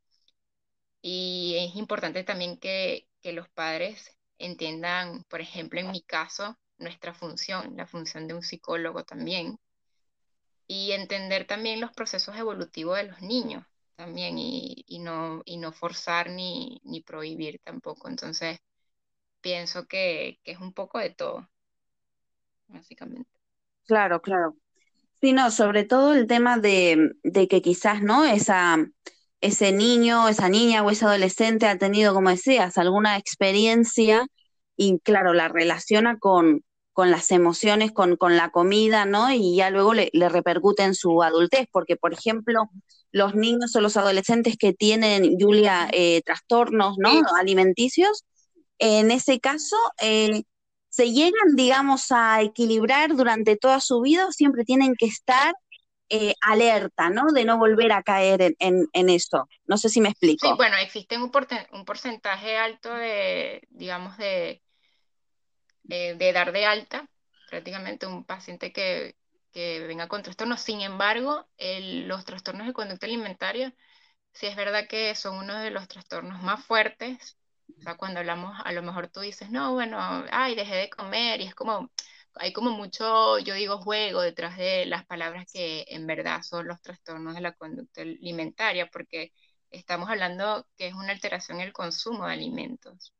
Y 1.08 1.56
es 1.60 1.76
importante 1.76 2.24
también 2.24 2.58
que, 2.58 3.08
los 3.26 3.48
padres 3.50 4.18
entiendan, 4.40 5.24
por 5.30 5.40
ejemplo, 5.40 5.80
en 5.80 5.92
mi 5.92 6.02
caso, 6.02 6.58
nuestra 6.80 7.14
función, 7.14 7.78
la 7.78 7.86
función 7.86 8.28
de 8.28 8.34
un 8.34 8.42
psicólogo 8.42 9.04
también. 9.04 9.60
Y 10.66 10.94
entender 10.94 11.46
también 11.46 11.80
los 11.80 11.92
procesos 11.92 12.36
evolutivos 12.36 12.98
de 12.98 13.04
los 13.04 13.22
niños 13.22 13.64
también 13.96 14.40
y, 14.40 14.84
no, 15.00 15.44
y 15.46 15.58
no 15.58 15.72
forzar 15.72 16.32
ni, 16.32 16.82
ni 16.84 17.02
prohibir 17.02 17.62
tampoco. 17.64 18.10
Entonces, 18.10 18.58
pienso 19.42 19.86
que, 19.86 20.40
es 20.44 20.60
un 20.60 20.74
poco 20.74 20.98
de 20.98 21.12
todo, 21.12 21.48
básicamente. 22.66 23.30
Claro, 23.86 24.24
claro. 24.24 24.56
Sí, 25.22 25.34
no, 25.34 25.52
sobre 25.52 25.84
todo 25.84 26.16
el 26.16 26.26
tema 26.26 26.58
de, 26.58 27.12
que 27.48 27.62
quizás, 27.62 28.02
¿no? 28.02 28.26
Esa, 28.26 28.78
ese 29.46 29.72
niño, 29.72 30.28
esa 30.28 30.50
niña 30.50 30.84
o 30.84 30.90
ese 30.90 31.06
adolescente 31.06 31.68
ha 31.68 31.78
tenido, 31.78 32.14
como 32.14 32.30
decías, 32.30 32.78
alguna 32.78 33.18
experiencia 33.18 34.28
y 34.78 35.00
claro, 35.00 35.34
la 35.34 35.48
relaciona 35.48 36.18
con, 36.20 36.64
con 36.94 37.12
las 37.12 37.32
emociones, 37.32 37.92
con, 37.92 38.18
con, 38.18 38.38
la 38.38 38.50
comida, 38.50 39.06
¿no? 39.06 39.32
Y 39.32 39.56
ya 39.58 39.70
luego 39.70 39.94
le, 39.94 40.10
repercute 40.30 40.84
en 40.84 40.96
su 40.96 41.22
adultez, 41.24 41.68
porque, 41.72 41.96
por 41.96 42.14
ejemplo, 42.14 42.70
los 43.12 43.36
niños 43.36 43.76
o 43.76 43.82
los 43.82 43.98
adolescentes 43.98 44.58
que 44.58 44.74
tienen, 44.74 45.38
Julia, 45.40 45.90
eh, 45.92 46.22
trastornos, 46.26 46.98
¿no? 46.98 47.22
Alimenticios, 47.40 48.26
en 48.80 49.12
ese 49.12 49.40
caso, 49.40 49.78
eh, 50.02 50.44
se 50.90 51.12
llegan, 51.12 51.56
digamos, 51.56 52.08
a 52.12 52.42
equilibrar 52.42 53.16
durante 53.16 53.58
toda 53.58 53.80
su 53.82 54.02
vida, 54.02 54.32
siempre 54.32 54.64
tienen 54.64 54.96
que 54.98 55.06
estar 55.08 55.54
eh, 56.10 56.36
alerta, 56.42 57.10
¿no? 57.10 57.32
De 57.32 57.46
no 57.46 57.58
volver 57.58 57.92
a 57.92 58.04
caer 58.04 58.56
en, 58.60 58.88
en, 58.94 59.10
eso. 59.10 59.48
No 59.66 59.78
sé 59.78 59.90
si 59.90 60.02
me 60.02 60.10
explico. 60.10 60.48
Sí, 60.48 60.54
bueno, 60.56 60.78
existe 60.78 61.18
un, 61.18 61.32
un 61.72 61.86
porcentaje 61.86 62.58
alto 62.58 62.94
de, 62.94 63.68
digamos, 63.70 64.18
de, 64.18 64.62
eh, 65.90 66.16
de 66.16 66.34
dar 66.34 66.52
de 66.52 66.66
alta, 66.66 67.08
prácticamente 67.50 68.08
un 68.08 68.24
paciente 68.24 68.72
que, 68.72 69.16
venga 69.54 70.08
con 70.08 70.22
trastornos. 70.22 70.62
Sin 70.62 70.82
embargo, 70.82 71.48
los 71.58 72.26
trastornos 72.26 72.68
de 72.68 72.74
conducta 72.74 73.06
alimentaria, 73.06 73.74
sí 74.34 74.48
es 74.48 74.56
verdad 74.56 74.88
que 74.88 75.16
son 75.16 75.38
uno 75.38 75.58
de 75.60 75.72
los 75.72 75.88
trastornos 75.88 76.44
más 76.44 76.64
fuertes 76.66 77.38
o 77.78 77.82
sea, 77.82 77.96
cuando 77.96 78.20
hablamos, 78.20 78.58
a 78.64 78.72
lo 78.72 78.82
mejor 78.82 79.08
tú 79.08 79.22
dices, 79.22 79.50
no, 79.50 79.74
bueno, 79.74 79.98
ay, 80.32 80.56
dejé 80.56 80.76
de 80.76 80.90
comer, 80.90 81.42
y 81.42 81.46
es 81.46 81.56
como, 81.56 81.90
hay 82.36 82.54
como 82.54 82.72
mucho, 82.72 83.40
yo 83.40 83.54
digo, 83.56 83.78
juego 83.80 84.22
detrás 84.22 84.58
de 84.58 84.86
las 84.86 85.06
palabras 85.06 85.46
que 85.52 85.86
en 85.90 86.08
verdad 86.08 86.42
son 86.44 86.68
los 86.68 86.82
trastornos 86.82 87.36
de 87.36 87.42
la 87.42 87.54
conducta 87.54 88.02
alimentaria, 88.02 88.88
porque 88.92 89.32
estamos 89.72 90.10
hablando 90.10 90.68
que 90.78 90.88
es 90.88 90.94
una 90.94 91.12
alteración 91.12 91.60
en 91.62 91.68
el 91.68 91.74
consumo 91.74 92.26
de 92.28 92.34
alimentos. 92.34 93.14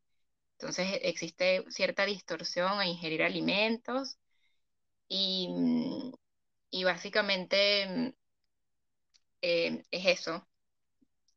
Entonces 0.60 1.00
existe 1.04 1.66
cierta 1.70 2.06
distorsión 2.06 2.80
a 2.80 2.88
ingerir 2.88 3.24
alimentos 3.24 4.18
Y, 5.08 5.50
y 6.72 6.84
básicamente 6.84 8.14
eh, 9.42 9.84
es 9.92 10.06
eso, 10.20 10.48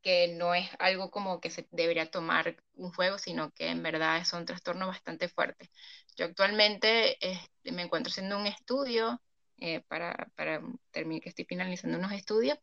que 0.02 0.28
no 0.36 0.54
es 0.54 0.68
algo 0.78 1.10
como 1.10 1.40
que 1.40 1.50
se 1.50 1.68
debería 1.72 2.10
tomar 2.10 2.56
un 2.74 2.92
juego, 2.92 3.18
sino 3.18 3.52
que 3.52 3.68
en 3.70 3.82
verdad 3.82 4.18
es 4.18 4.32
un 4.32 4.46
trastorno 4.46 4.86
bastante 4.88 5.28
fuerte. 5.28 5.70
Yo 6.18 6.24
actualmente 6.24 7.16
este, 7.24 7.70
me 7.70 7.82
encuentro 7.82 8.10
haciendo 8.10 8.36
un 8.36 8.48
estudio 8.48 9.22
eh, 9.58 9.82
para, 9.86 10.28
para 10.34 10.60
terminar, 10.90 11.22
que 11.22 11.28
estoy 11.28 11.44
finalizando 11.44 11.96
unos 11.96 12.10
estudios, 12.10 12.58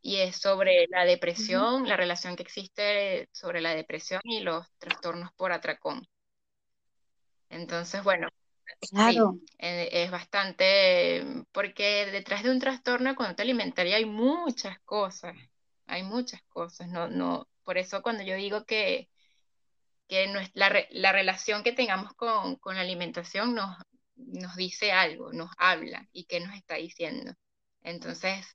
y 0.00 0.16
es 0.16 0.36
sobre 0.36 0.86
la 0.88 1.04
depresión, 1.04 1.86
la 1.86 1.96
relación 1.96 2.36
que 2.36 2.42
existe 2.42 3.28
sobre 3.32 3.60
la 3.60 3.74
depresión 3.74 4.22
y 4.24 4.40
los 4.40 4.66
trastornos 4.78 5.30
por 5.34 5.52
atracón. 5.52 6.08
Entonces, 7.50 8.02
bueno, 8.02 8.28
Claro. 8.90 9.38
eh, 9.58 9.90
es 9.92 10.10
bastante, 10.10 11.44
porque 11.52 12.06
detrás 12.06 12.42
de 12.44 12.50
un 12.50 12.60
trastorno 12.60 13.10
de 13.10 13.16
conducta 13.16 13.42
alimentaria 13.42 13.96
hay 13.96 14.06
muchas 14.06 14.78
cosas, 14.80 15.36
hay 15.86 16.02
muchas 16.02 16.40
cosas, 16.48 16.88
no, 16.88 17.08
no, 17.08 17.46
por 17.62 17.76
eso 17.76 18.00
cuando 18.00 18.22
yo 18.22 18.36
digo 18.36 18.64
que, 18.64 19.08
que 20.08 20.26
la, 20.54 20.86
la 20.90 21.12
relación 21.12 21.62
que 21.62 21.72
tengamos 21.72 22.14
con, 22.14 22.56
con 22.56 22.76
la 22.76 22.82
alimentación 22.82 23.54
nos, 23.54 23.76
nos 24.16 24.56
dice 24.56 24.92
algo, 24.92 25.32
nos 25.32 25.50
habla 25.58 26.08
y 26.12 26.24
qué 26.26 26.40
nos 26.40 26.54
está 26.56 26.76
diciendo. 26.76 27.32
Entonces, 27.82 28.46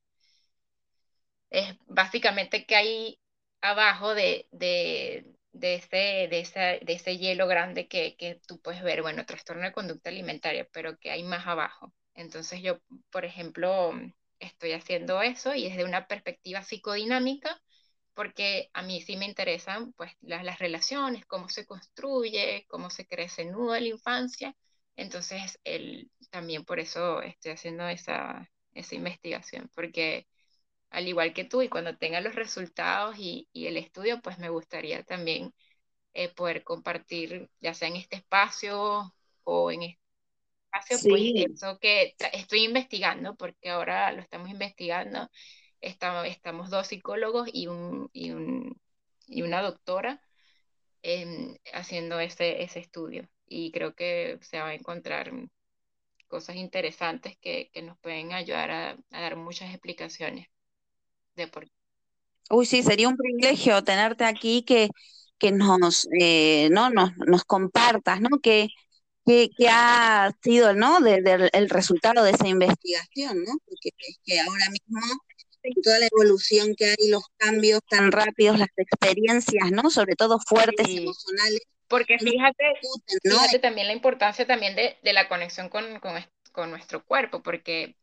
es 1.49 1.75
básicamente 1.87 2.65
que 2.65 2.75
hay 2.75 3.19
abajo 3.61 4.13
de, 4.15 4.47
de, 4.51 5.25
de, 5.51 5.75
ese, 5.75 5.97
de, 6.29 6.39
esa, 6.39 6.61
de 6.61 6.93
ese 6.93 7.17
hielo 7.17 7.47
grande 7.47 7.87
que, 7.87 8.15
que 8.17 8.39
tú 8.47 8.59
puedes 8.61 8.81
ver, 8.83 9.01
bueno, 9.01 9.25
trastorno 9.25 9.63
de 9.63 9.73
conducta 9.73 10.09
alimentaria, 10.09 10.67
pero 10.71 10.97
que 10.97 11.11
hay 11.11 11.23
más 11.23 11.45
abajo. 11.47 11.93
Entonces 12.13 12.61
yo, 12.61 12.79
por 13.11 13.25
ejemplo, 13.25 13.93
estoy 14.39 14.73
haciendo 14.73 15.21
eso 15.21 15.53
y 15.55 15.69
desde 15.69 15.85
una 15.85 16.07
perspectiva 16.07 16.63
psicodinámica, 16.63 17.61
porque 18.21 18.69
a 18.73 18.83
mí 18.83 19.01
sí 19.01 19.17
me 19.17 19.25
interesan 19.25 19.93
pues 19.93 20.11
las, 20.21 20.43
las 20.43 20.59
relaciones, 20.59 21.25
cómo 21.25 21.49
se 21.49 21.65
construye, 21.65 22.67
cómo 22.67 22.91
se 22.91 23.07
crece 23.07 23.41
en 23.41 23.51
nudo 23.51 23.71
de 23.71 23.81
la 23.81 23.87
infancia. 23.87 24.55
Entonces, 24.95 25.59
el, 25.63 26.11
también 26.29 26.63
por 26.63 26.79
eso 26.79 27.23
estoy 27.23 27.53
haciendo 27.53 27.87
esa, 27.87 28.47
esa 28.75 28.93
investigación, 28.93 29.71
porque 29.73 30.27
al 30.91 31.07
igual 31.07 31.33
que 31.33 31.45
tú, 31.45 31.63
y 31.63 31.69
cuando 31.69 31.97
tenga 31.97 32.21
los 32.21 32.35
resultados 32.35 33.17
y, 33.17 33.49
y 33.53 33.65
el 33.65 33.77
estudio, 33.77 34.21
pues 34.21 34.37
me 34.37 34.49
gustaría 34.49 35.01
también 35.01 35.51
eh, 36.13 36.29
poder 36.29 36.63
compartir, 36.63 37.49
ya 37.59 37.73
sea 37.73 37.87
en 37.87 37.95
este 37.95 38.17
espacio 38.17 39.15
o 39.45 39.71
en 39.71 39.81
este 39.81 39.99
espacio, 40.65 40.99
pues 41.09 41.23
eso 41.55 41.79
que 41.79 42.15
estoy 42.33 42.65
investigando, 42.65 43.35
porque 43.35 43.71
ahora 43.71 44.11
lo 44.11 44.21
estamos 44.21 44.51
investigando, 44.51 45.27
estamos, 45.81 46.27
estamos 46.27 46.69
dos 46.69 46.87
psicólogos 46.87 47.49
y, 47.51 47.67
un, 47.67 48.09
y, 48.13 48.31
un, 48.31 48.79
y 49.27 49.41
una 49.41 49.61
doctora 49.61 50.21
haciendo 51.73 52.19
ese, 52.19 52.61
ese 52.61 52.79
estudio, 52.79 53.27
y 53.47 53.71
creo 53.71 53.95
que 53.95 54.37
se 54.41 54.59
va 54.59 54.67
a 54.67 54.73
encontrar 54.75 55.31
cosas 56.27 56.55
interesantes 56.55 57.37
que, 57.41 57.69
que 57.73 57.81
nos 57.81 57.97
pueden 57.99 58.33
ayudar 58.33 58.71
a, 58.71 58.91
a 59.11 59.21
dar 59.21 59.35
muchas 59.35 59.71
explicaciones. 59.71 60.47
Uy, 62.49 62.65
sí, 62.65 62.83
sería 62.83 63.07
un 63.07 63.17
privilegio 63.17 63.83
tenerte 63.83 64.25
aquí 64.25 64.63
que, 64.63 64.89
que 65.37 65.51
nos, 65.51 66.07
eh, 66.19 66.69
¿no? 66.71 66.89
nos, 66.89 67.11
nos 67.17 67.43
compartas, 67.45 68.21
¿no? 68.21 68.39
Que, 68.41 68.69
que, 69.25 69.49
ha 69.69 70.31
sido, 70.43 70.73
¿no? 70.73 70.97
el 71.05 71.69
resultado 71.69 72.23
de 72.23 72.31
esa 72.31 72.47
investigación, 72.47 73.43
¿no? 73.43 73.53
Porque 73.65 73.91
que 74.25 74.39
ahora 74.39 74.69
mismo 74.69 74.99
toda 75.83 75.99
la 75.99 76.07
evolución 76.11 76.75
que 76.75 76.85
hay, 76.85 77.09
los 77.09 77.23
cambios 77.37 77.81
tan 77.89 78.11
rápidos, 78.11 78.59
las 78.59 78.69
experiencias, 78.75 79.71
¿no? 79.71 79.89
Sobre 79.89 80.15
todo 80.15 80.39
fuertes, 80.39 80.87
emocionales. 80.87 81.61
Porque 81.87 82.17
fíjate, 82.19 82.63
fíjate 83.23 83.59
también 83.59 83.87
la 83.87 83.93
importancia 83.93 84.47
también 84.47 84.75
de, 84.75 84.97
de 85.03 85.13
la 85.13 85.27
conexión 85.27 85.69
con, 85.69 85.99
con, 85.99 86.13
con, 86.53 86.69
nuestro 86.69 87.03
cuerpo, 87.03 87.43
porque 87.43 87.95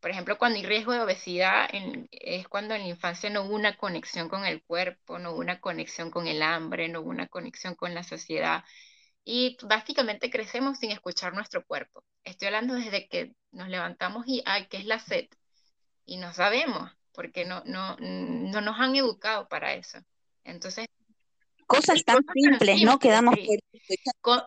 por 0.00 0.10
ejemplo, 0.10 0.38
cuando 0.38 0.58
hay 0.58 0.64
riesgo 0.64 0.92
de 0.92 1.00
obesidad 1.00 1.68
es 2.10 2.48
cuando 2.48 2.74
en 2.74 2.82
la 2.82 2.88
infancia 2.88 3.28
no 3.28 3.44
hubo 3.44 3.54
una 3.54 3.76
conexión 3.76 4.28
con 4.28 4.46
el 4.46 4.62
cuerpo, 4.62 5.18
no 5.18 5.32
hubo 5.32 5.40
una 5.40 5.60
conexión 5.60 6.10
con 6.10 6.26
el 6.26 6.42
hambre, 6.42 6.88
no 6.88 7.00
hubo 7.02 7.10
una 7.10 7.28
conexión 7.28 7.74
con 7.74 7.94
la 7.94 8.02
saciedad. 8.02 8.64
Y 9.24 9.58
básicamente 9.62 10.30
crecemos 10.30 10.78
sin 10.78 10.90
escuchar 10.90 11.34
nuestro 11.34 11.64
cuerpo. 11.66 12.02
Estoy 12.24 12.46
hablando 12.46 12.74
desde 12.74 13.08
que 13.08 13.34
nos 13.52 13.68
levantamos 13.68 14.26
y, 14.26 14.42
ay, 14.46 14.66
¿qué 14.68 14.78
es 14.78 14.86
la 14.86 14.98
sed? 14.98 15.28
Y 16.06 16.16
no 16.16 16.32
sabemos, 16.32 16.90
porque 17.12 17.44
no, 17.44 17.62
no, 17.66 17.96
no 17.98 18.60
nos 18.60 18.78
han 18.80 18.94
educado 18.96 19.48
para 19.48 19.74
eso. 19.74 19.98
Entonces... 20.44 20.86
Cosas 21.66 22.04
tan 22.04 22.24
simples, 22.34 22.82
¿no? 22.82 22.98
Quedamos 22.98 23.36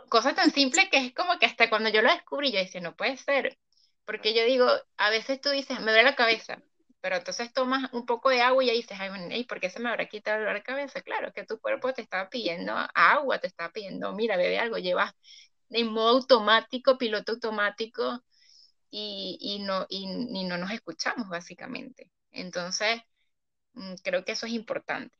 Cosas 0.09 0.35
tan 0.35 0.51
simples 0.51 0.89
que 0.89 0.97
es 0.97 1.13
como 1.13 1.39
que 1.39 1.45
hasta 1.45 1.69
cuando 1.69 1.89
yo 1.89 2.01
lo 2.01 2.11
descubrí, 2.11 2.51
yo 2.51 2.59
decía, 2.59 2.81
no 2.81 2.95
puede 2.95 3.17
ser 3.17 3.57
porque 4.05 4.33
yo 4.33 4.43
digo, 4.45 4.67
a 4.97 5.09
veces 5.09 5.39
tú 5.41 5.49
dices, 5.49 5.79
me 5.79 5.91
duele 5.91 6.03
la 6.03 6.15
cabeza, 6.15 6.61
pero 7.01 7.17
entonces 7.17 7.53
tomas 7.53 7.91
un 7.93 8.05
poco 8.05 8.29
de 8.29 8.41
agua 8.41 8.63
y 8.63 8.67
ya 8.67 8.73
dices, 8.73 8.97
ay, 8.99 9.43
¿por 9.45 9.59
qué 9.59 9.69
se 9.69 9.79
me 9.79 9.89
habrá 9.89 10.07
quitado 10.07 10.37
el 10.37 10.43
dolor 10.43 10.57
de 10.57 10.63
cabeza? 10.63 11.01
Claro, 11.01 11.31
que 11.33 11.45
tu 11.45 11.59
cuerpo 11.59 11.93
te 11.93 12.01
está 12.01 12.29
pidiendo 12.29 12.73
agua, 12.93 13.39
te 13.39 13.47
está 13.47 13.71
pidiendo, 13.71 14.13
mira, 14.13 14.37
bebe 14.37 14.59
algo, 14.59 14.77
llevas 14.77 15.13
en 15.69 15.87
modo 15.87 16.09
automático, 16.09 16.97
piloto 16.97 17.33
automático, 17.33 18.23
y, 18.89 19.37
y 19.41 19.59
no, 19.59 19.85
y, 19.89 20.03
y, 20.29 20.43
no 20.43 20.57
nos 20.57 20.71
escuchamos, 20.71 21.27
básicamente. 21.27 22.11
Entonces, 22.33 23.01
mm, 23.73 23.95
creo 24.03 24.25
que 24.25 24.33
eso 24.33 24.45
es 24.47 24.53
importante. 24.53 25.15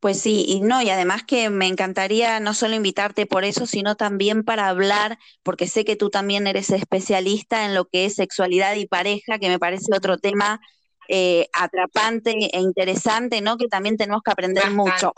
Pues 0.00 0.20
sí, 0.20 0.44
y 0.46 0.60
no, 0.60 0.80
y 0.80 0.90
además 0.90 1.24
que 1.24 1.50
me 1.50 1.66
encantaría 1.66 2.38
no 2.38 2.54
solo 2.54 2.76
invitarte 2.76 3.26
por 3.26 3.44
eso, 3.44 3.66
sino 3.66 3.96
también 3.96 4.44
para 4.44 4.68
hablar, 4.68 5.18
porque 5.42 5.66
sé 5.66 5.84
que 5.84 5.96
tú 5.96 6.08
también 6.08 6.46
eres 6.46 6.70
especialista 6.70 7.64
en 7.64 7.74
lo 7.74 7.86
que 7.86 8.04
es 8.04 8.14
sexualidad 8.14 8.76
y 8.76 8.86
pareja, 8.86 9.40
que 9.40 9.48
me 9.48 9.58
parece 9.58 9.92
otro 9.92 10.16
tema 10.18 10.60
eh, 11.08 11.48
atrapante 11.52 12.30
e 12.52 12.60
interesante, 12.60 13.40
¿no? 13.40 13.56
Que 13.56 13.66
también 13.66 13.96
tenemos 13.96 14.22
que 14.22 14.30
aprender 14.30 14.70
mucho. 14.70 15.12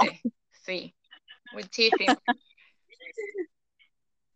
Sí, 0.65 0.95
muchísimo. 1.53 2.15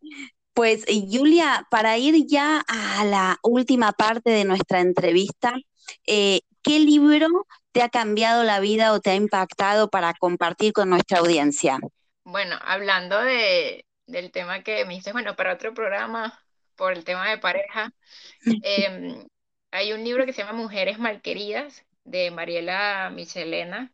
Pues 0.55 0.85
Julia, 0.87 1.67
para 1.69 1.97
ir 1.97 2.27
ya 2.27 2.63
a 2.65 3.03
la 3.03 3.37
última 3.43 3.91
parte 3.91 4.29
de 4.29 4.45
nuestra 4.45 4.79
entrevista, 4.79 5.53
eh, 6.07 6.39
¿qué 6.63 6.79
libro 6.79 7.27
te 7.73 7.81
ha 7.81 7.89
cambiado 7.89 8.45
la 8.45 8.61
vida 8.61 8.93
o 8.93 9.01
te 9.01 9.09
ha 9.09 9.15
impactado 9.15 9.89
para 9.89 10.13
compartir 10.13 10.71
con 10.71 10.89
nuestra 10.89 11.19
audiencia? 11.19 11.77
Bueno, 12.23 12.57
hablando 12.61 13.21
de, 13.21 13.85
del 14.07 14.31
tema 14.31 14.63
que 14.63 14.85
me 14.85 14.93
dices, 14.93 15.11
bueno, 15.11 15.35
para 15.35 15.53
otro 15.53 15.73
programa, 15.73 16.41
por 16.77 16.93
el 16.93 17.03
tema 17.03 17.29
de 17.29 17.37
pareja, 17.37 17.91
em, 18.63 19.27
hay 19.71 19.91
un 19.91 20.05
libro 20.05 20.25
que 20.25 20.31
se 20.31 20.41
llama 20.41 20.57
Mujeres 20.57 20.99
Malqueridas 20.99 21.83
de 22.05 22.31
Mariela 22.31 23.11
Michelena. 23.13 23.91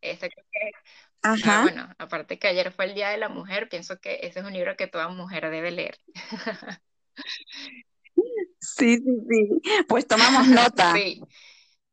Que, 0.00 0.18
ah, 1.24 1.32
Ajá. 1.32 1.62
bueno, 1.62 1.88
aparte 1.98 2.38
que 2.38 2.46
ayer 2.46 2.70
fue 2.70 2.84
el 2.84 2.94
Día 2.94 3.10
de 3.10 3.18
la 3.18 3.28
Mujer, 3.28 3.68
pienso 3.68 3.98
que 3.98 4.20
ese 4.22 4.40
es 4.40 4.46
un 4.46 4.52
libro 4.52 4.76
que 4.76 4.86
toda 4.86 5.08
mujer 5.08 5.50
debe 5.50 5.72
leer. 5.72 5.98
Sí, 8.60 8.96
sí, 8.96 9.04
sí. 9.28 9.84
Pues 9.88 10.06
tomamos 10.06 10.48
nota. 10.48 10.92
Sí, 10.94 11.20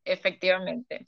efectivamente. 0.05 1.07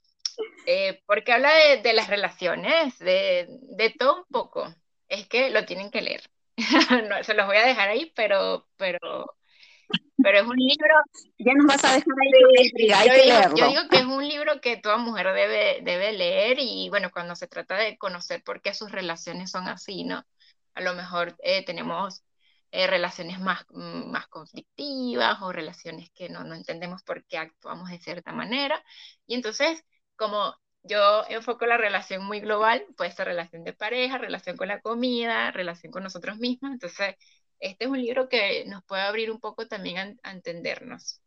Eh, 0.65 1.01
porque 1.05 1.31
habla 1.31 1.51
de, 1.81 1.93
las 1.93 2.09
relaciones, 2.09 2.97
de, 2.99 3.95
todo 3.97 4.17
un 4.17 4.25
poco. 4.25 4.73
Es 5.07 5.27
que 5.27 5.49
lo 5.51 5.65
tienen 5.65 5.91
que 5.91 6.01
leer. 6.01 6.23
no, 7.09 7.23
se 7.23 7.33
los 7.33 7.47
voy 7.47 7.57
a 7.57 7.65
dejar 7.65 7.89
ahí, 7.89 8.11
pero, 8.15 8.67
pero, 8.77 9.35
pero 10.23 10.39
es 10.39 10.45
un 10.45 10.55
libro. 10.55 10.95
Ya 11.37 11.53
nos 11.53 11.65
vas 11.65 11.83
a 11.83 11.93
dejar 11.93 12.13
ahí. 12.21 12.71
yo, 12.77 13.13
digo, 13.13 13.55
yo, 13.55 13.67
digo, 13.69 13.81
que 13.89 13.97
es 13.97 14.05
un 14.05 14.27
libro 14.27 14.61
que 14.61 14.77
toda 14.77 14.97
mujer 14.97 15.27
debe, 15.33 15.79
debe 15.81 16.13
leer 16.13 16.57
y 16.59 16.89
bueno, 16.89 17.11
cuando 17.11 17.35
se 17.35 17.47
trata 17.47 17.75
de 17.75 17.97
conocer 17.97 18.43
por 18.43 18.61
qué 18.61 18.73
sus 18.73 18.91
relaciones 18.91 19.51
son 19.51 19.67
así, 19.67 20.03
¿no? 20.03 20.23
A 20.75 20.81
lo 20.81 20.93
mejor 20.93 21.35
eh, 21.43 21.63
tenemos 21.65 22.23
eh, 22.71 22.87
relaciones 22.87 23.39
más, 23.39 23.65
mm, 23.69 24.09
más 24.11 24.27
conflictivas 24.27 25.41
o 25.41 25.51
relaciones 25.51 26.09
que 26.11 26.29
no, 26.29 26.43
no 26.43 26.55
entendemos 26.55 27.03
por 27.03 27.23
qué 27.25 27.37
actuamos 27.37 27.89
de 27.89 27.99
cierta 27.99 28.31
manera. 28.31 28.83
Y 29.27 29.35
entonces, 29.35 29.83
como 30.15 30.55
yo 30.83 31.23
enfoco 31.29 31.65
la 31.65 31.77
relación 31.77 32.25
muy 32.25 32.39
global, 32.39 32.85
pues 32.97 33.11
esta 33.11 33.23
relación 33.25 33.63
de 33.63 33.73
pareja, 33.73 34.17
relación 34.17 34.57
con 34.57 34.67
la 34.67 34.81
comida, 34.81 35.51
relación 35.51 35.91
con 35.91 36.03
nosotros 36.03 36.37
mismos. 36.39 36.71
Entonces, 36.73 37.15
este 37.63 37.85
es 37.85 37.89
un 37.89 38.01
libro 38.01 38.27
que 38.27 38.65
nos 38.65 38.83
puede 38.83 39.03
abrir 39.03 39.31
un 39.31 39.39
poco 39.39 39.67
también 39.67 40.19
a, 40.21 40.31
entendernos. 40.31 41.21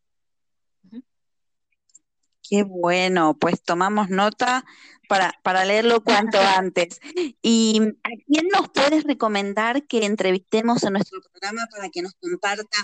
Qué 2.47 2.63
bueno, 2.63 3.35
pues 3.37 3.61
tomamos 3.63 4.09
nota 4.09 4.63
para, 5.09 5.33
para 5.41 5.65
leerlo 5.65 6.03
cuanto 6.03 6.37
antes. 6.57 7.01
¿Y 7.41 7.81
a 8.03 8.09
quién 8.27 8.47
nos 8.53 8.69
puedes 8.69 9.03
recomendar 9.03 9.87
que 9.87 10.05
entrevistemos 10.05 10.83
en 10.83 10.93
nuestro 10.93 11.19
programa 11.21 11.67
para 11.71 11.89
que 11.89 12.03
nos 12.03 12.13
comparta 12.13 12.77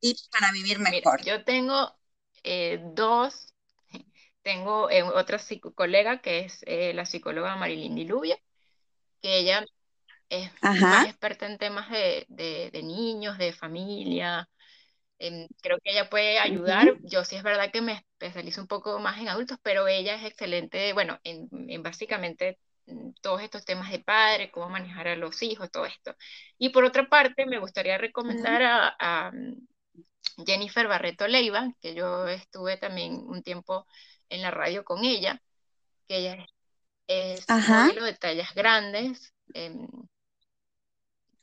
tips 0.00 0.28
para 0.28 0.50
vivir 0.50 0.80
mejor? 0.80 1.24
yo 1.24 1.44
tengo 1.44 1.96
eh, 2.42 2.80
dos, 2.92 3.54
tengo 4.42 4.90
eh, 4.90 5.04
otra 5.04 5.40
colega 5.76 6.20
que 6.20 6.40
es 6.40 6.58
eh, 6.66 6.92
la 6.92 7.06
psicóloga 7.06 7.54
Marilyn 7.54 7.94
Diluvio, 7.94 8.36
que 9.22 9.38
ella 9.38 9.64
es 10.28 10.50
más 10.62 11.08
experta 11.08 11.46
en 11.46 11.58
temas 11.58 11.90
de, 11.90 12.26
de 12.28 12.82
niños, 12.82 13.38
de 13.38 13.52
familia, 13.52 14.48
creo 15.62 15.78
que 15.82 15.90
ella 15.92 16.08
puede 16.08 16.38
ayudar. 16.38 16.94
Yo 17.02 17.24
sí 17.24 17.36
es 17.36 17.42
verdad 17.42 17.70
que 17.72 17.80
me 17.80 17.92
especializo 17.94 18.60
un 18.60 18.66
poco 18.66 18.98
más 18.98 19.18
en 19.20 19.28
adultos, 19.28 19.58
pero 19.62 19.88
ella 19.88 20.14
es 20.16 20.24
excelente, 20.24 20.92
bueno, 20.92 21.18
en, 21.24 21.48
básicamente 21.82 22.58
mm, 22.86 23.10
todos 23.22 23.42
estos 23.42 23.64
temas 23.64 23.90
de 23.90 24.00
padre, 24.00 24.50
cómo 24.50 24.68
manejar 24.68 25.08
a 25.08 25.16
los 25.16 25.42
hijos, 25.42 25.70
todo 25.70 25.86
esto. 25.86 26.14
Y 26.58 26.70
por 26.70 26.84
otra 26.84 27.08
parte, 27.08 27.46
me 27.46 27.58
gustaría 27.58 27.98
recomendar 27.98 28.62
a, 28.98 29.30
mm, 29.32 29.66
Jennifer 30.46 30.86
Barreto 30.86 31.26
Leiva, 31.26 31.72
que 31.80 31.94
yo 31.94 32.28
estuve 32.28 32.76
también 32.76 33.14
un 33.14 33.42
tiempo 33.42 33.86
en 34.28 34.42
la 34.42 34.50
radio 34.50 34.84
con 34.84 35.02
ella, 35.02 35.40
que 36.06 36.18
ella 36.18 36.46
es, 37.06 37.46
modelo 37.48 38.04
de 38.04 38.14
tallas 38.14 38.54
grandes, 38.54 39.32
em, 39.54 39.86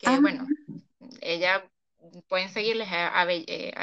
que 0.03 0.09
ah. 0.09 0.19
bueno, 0.19 0.45
ella 1.21 1.69
pueden 2.27 2.49
seguirles 2.49 2.89
a, 2.91 3.25
eh, 3.29 3.73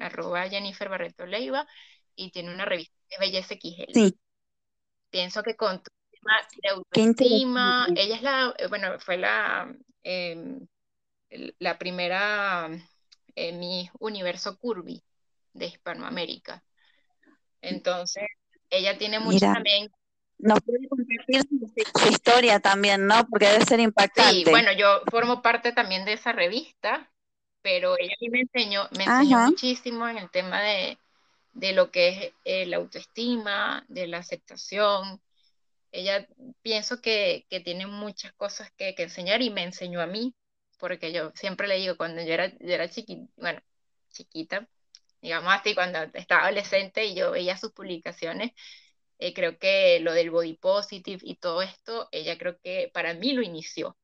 arroba 0.00 0.48
Jennifer 0.48 0.88
Barreto 0.88 1.26
Leiva 1.26 1.66
y 2.14 2.30
tiene 2.30 2.52
una 2.52 2.64
revista 2.64 2.94
de 3.10 3.26
Belleza 3.26 3.54
XL. 3.54 3.92
Sí. 3.92 4.18
Pienso 5.10 5.42
que 5.42 5.56
con 5.56 5.82
tu 5.82 5.90
tema 6.10 6.32
de 6.62 6.68
autoestima, 6.70 7.86
ella 7.94 8.16
es 8.16 8.22
la, 8.22 8.54
eh, 8.58 8.66
bueno, 8.68 8.98
fue 9.00 9.16
la, 9.16 9.74
em, 10.02 10.66
la 11.58 11.78
primera 11.78 12.68
eh, 13.34 13.52
mi 13.52 13.88
universo 14.00 14.58
curvy 14.58 15.02
de 15.52 15.66
Hispanoamérica. 15.66 16.64
Entonces, 17.60 18.24
ella 18.70 18.98
tiene 18.98 19.20
mucho 19.20 19.40
también 19.40 19.90
nos 20.38 20.60
puede 20.60 20.88
compartir 20.88 21.42
su, 21.42 22.08
historia 22.10 22.60
también, 22.60 23.06
¿no? 23.06 23.26
Porque 23.28 23.46
debe 23.46 23.64
ser 23.64 23.80
impactante. 23.80 24.32
Sí, 24.32 24.44
bueno, 24.50 24.72
yo 24.72 25.02
formo 25.10 25.42
parte 25.42 25.72
también 25.72 26.04
de 26.04 26.14
esa 26.14 26.32
revista 26.32 27.08
pero 27.62 27.96
ella 27.98 28.14
me 28.30 28.40
enseñó, 28.40 28.88
me 28.96 29.04
enseñó 29.04 29.38
muchísimo 29.40 30.08
en 30.08 30.18
el 30.18 30.30
tema 30.30 30.62
de, 30.62 30.98
lo 31.74 31.90
que 31.90 32.08
es 32.08 32.32
eh, 32.44 32.66
la 32.66 32.78
autoestima, 32.78 33.84
de 33.88 34.06
la 34.06 34.18
aceptación. 34.18 35.20
Ella 35.92 36.26
pienso 36.62 37.00
que, 37.00 37.46
tiene 37.64 37.86
muchas 37.86 38.32
cosas 38.32 38.70
que, 38.72 38.94
enseñar 38.96 39.42
y 39.42 39.50
me 39.50 39.64
enseñó 39.64 40.00
a 40.00 40.06
mí, 40.06 40.34
porque 40.78 41.12
yo 41.12 41.32
siempre 41.34 41.68
le 41.68 41.76
digo, 41.76 41.96
cuando 41.96 42.22
yo 42.22 42.32
era, 42.32 42.52
era 42.60 42.88
chiquita, 42.88 43.30
bueno, 43.36 43.60
chiquita, 44.10 44.66
digamos 45.20 45.52
así, 45.52 45.74
cuando 45.74 45.98
estaba 46.14 46.44
adolescente 46.44 47.04
y 47.04 47.14
yo 47.14 47.32
veía 47.32 47.56
sus 47.56 47.72
publicaciones, 47.72 48.52
eh, 49.18 49.34
creo 49.34 49.58
que 49.58 50.00
lo 50.00 50.12
del 50.12 50.30
body 50.30 50.54
positive 50.54 51.20
y 51.22 51.36
todo 51.36 51.62
esto, 51.62 52.08
ella 52.12 52.38
creo 52.38 52.58
que 52.62 52.90
para 52.92 53.14
mí 53.14 53.32
lo 53.32 53.42
inició. 53.42 53.96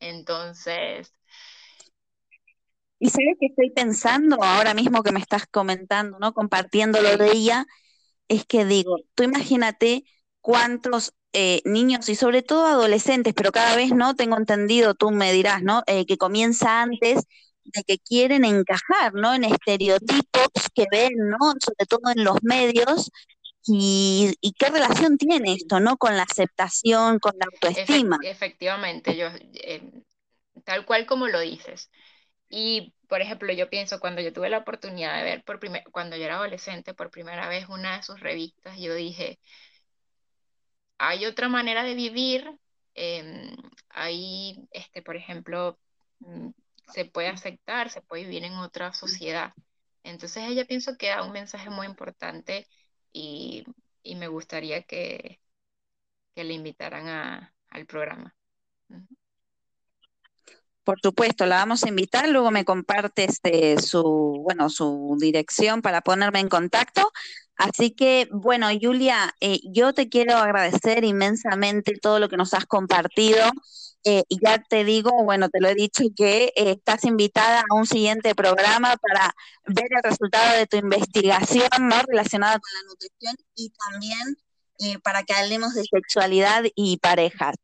Entonces, 0.00 1.14
y 3.00 3.08
sabes 3.08 3.36
que 3.40 3.46
estoy 3.46 3.70
pensando 3.70 4.42
ahora 4.42 4.74
mismo 4.74 5.02
que 5.02 5.12
me 5.12 5.20
estás 5.20 5.46
comentando, 5.46 6.18
¿no? 6.18 6.34
Compartiendo 6.34 7.00
lo 7.00 7.16
de 7.16 7.32
ella, 7.32 7.66
es 8.28 8.44
que 8.46 8.66
digo, 8.66 8.98
tú 9.14 9.22
imagínate 9.22 10.04
cuántos 10.42 11.14
eh, 11.32 11.62
niños 11.64 12.08
y 12.10 12.14
sobre 12.16 12.42
todo 12.42 12.66
adolescentes, 12.66 13.34
pero 13.34 13.52
cada 13.52 13.76
vez 13.76 13.92
no 13.94 14.14
tengo 14.16 14.36
entendido, 14.36 14.94
tú 14.94 15.10
me 15.10 15.32
dirás, 15.32 15.62
¿no? 15.62 15.82
Eh, 15.86 16.04
que 16.06 16.18
comienza 16.18 16.82
antes 16.82 17.24
de 17.64 17.84
que 17.84 17.98
quieren 17.98 18.44
encajar, 18.44 19.14
¿no? 19.14 19.34
En 19.34 19.44
estereotipos 19.44 20.50
que 20.74 20.86
ven, 20.90 21.12
¿no? 21.16 21.38
Sobre 21.60 21.86
todo 21.88 22.10
en 22.14 22.24
los 22.24 22.36
medios. 22.42 23.10
Y, 23.66 24.54
qué 24.58 24.70
relación 24.70 25.18
tiene 25.18 25.52
esto, 25.52 25.80
¿no? 25.80 25.96
Con 25.96 26.16
la 26.16 26.22
aceptación, 26.22 27.18
con 27.18 27.32
la 27.38 27.46
autoestima. 27.52 28.18
efectivamente, 28.22 29.16
yo, 29.16 29.28
eh, 29.54 29.90
tal 30.64 30.86
cual 30.86 31.06
como 31.06 31.28
lo 31.28 31.40
dices. 31.40 31.90
Y, 32.48 32.94
por 33.08 33.20
ejemplo, 33.20 33.52
yo 33.52 33.70
pienso, 33.70 34.00
cuando 34.00 34.22
yo 34.22 34.32
tuve 34.32 34.48
la 34.50 34.58
oportunidad 34.58 35.16
de 35.16 35.24
ver, 35.24 35.44
por 35.44 35.60
primer, 35.60 35.84
cuando 35.92 36.16
yo 36.16 36.24
era 36.24 36.36
adolescente, 36.36 36.94
por 36.94 37.10
primera 37.10 37.48
vez 37.48 37.68
una 37.68 37.96
de 37.96 38.02
sus 38.02 38.18
revistas, 38.20 38.78
yo 38.78 38.94
dije, 38.94 39.38
hay 40.98 41.26
otra 41.26 41.48
manera 41.48 41.84
de 41.84 41.94
vivir, 41.94 42.50
eh, 42.94 43.56
ahí, 43.90 44.68
este, 44.72 45.02
por 45.02 45.16
ejemplo, 45.16 45.78
mm, 46.20 46.50
se 46.92 47.04
puede 47.04 47.28
aceptar, 47.28 47.90
se 47.90 48.02
puede 48.02 48.24
vivir 48.24 48.44
en 48.44 48.54
otra 48.54 48.92
sociedad. 48.92 49.52
Entonces 50.02 50.44
ella 50.48 50.64
pienso 50.64 50.96
que 50.96 51.08
da 51.08 51.22
un 51.22 51.32
mensaje 51.32 51.70
muy 51.70 51.86
importante 51.86 52.66
y, 53.12 53.64
me 54.16 54.28
gustaría 54.28 54.82
que, 54.82 55.40
que 56.34 56.44
le 56.44 56.54
invitaran 56.54 57.08
a, 57.08 57.54
al 57.68 57.86
programa. 57.86 58.34
Por 60.84 60.98
supuesto, 61.00 61.46
la 61.46 61.56
vamos 61.56 61.84
a 61.84 61.88
invitar, 61.88 62.28
luego 62.28 62.50
me 62.50 62.64
comparte 62.64 63.24
este, 63.24 63.80
su, 63.80 64.40
bueno, 64.42 64.70
su 64.70 65.16
dirección 65.20 65.82
para 65.82 66.00
ponerme 66.00 66.40
en 66.40 66.48
contacto. 66.48 67.12
Así 67.56 67.90
que, 67.90 68.26
bueno, 68.32 68.68
Julia, 68.80 69.34
eh, 69.40 69.60
yo 69.64 69.92
te 69.92 70.08
quiero 70.08 70.36
agradecer 70.36 71.04
inmensamente 71.04 71.92
todo 72.00 72.18
lo 72.18 72.28
que 72.28 72.38
nos 72.38 72.54
has 72.54 72.64
compartido. 72.64 73.50
Eh, 74.04 74.22
ya 74.28 74.62
te 74.68 74.84
digo, 74.84 75.10
bueno, 75.24 75.48
te 75.50 75.60
lo 75.60 75.68
he 75.68 75.74
dicho, 75.74 76.04
que 76.16 76.52
eh, 76.56 76.70
estás 76.70 77.04
invitada 77.04 77.60
a 77.60 77.74
un 77.74 77.86
siguiente 77.86 78.34
programa 78.34 78.96
para 78.96 79.34
ver 79.66 79.88
el 79.90 80.02
resultado 80.02 80.56
de 80.56 80.66
tu 80.66 80.78
investigación 80.78 81.68
¿no? 81.80 81.96
relacionada 82.08 82.58
con 82.58 82.72
la 82.72 82.88
nutrición 82.88 83.36
y 83.54 83.72
también 83.90 84.36
para 85.02 85.22
que 85.24 85.34
hablemos 85.34 85.74
de 85.74 85.84
sexualidad 85.84 86.64
y 86.74 86.96
parejas. 86.96 87.54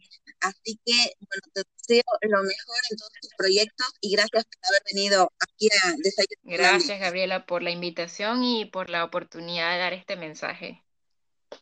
Así 0.41 0.79
que, 0.85 1.13
bueno, 1.19 1.43
te 1.55 1.63
deseo 1.79 2.05
lo 2.23 2.43
mejor 2.43 2.77
en 2.91 2.97
todos 2.99 3.13
tus 3.21 3.31
proyectos 3.37 3.87
y 4.01 4.13
gracias 4.13 4.45
por 4.45 4.69
haber 4.69 4.83
venido 4.93 5.33
aquí 5.41 5.69
a 5.83 5.95
Desayuno. 5.97 6.43
Gracias, 6.45 7.01
Gabriela, 7.01 7.47
por 7.47 7.63
la 7.63 7.71
invitación 7.71 8.45
y 8.45 8.67
por 8.67 8.91
la 8.91 9.05
oportunidad 9.05 9.73
de 9.73 9.79
dar 9.79 9.93
este 9.93 10.17
mensaje. 10.17 10.85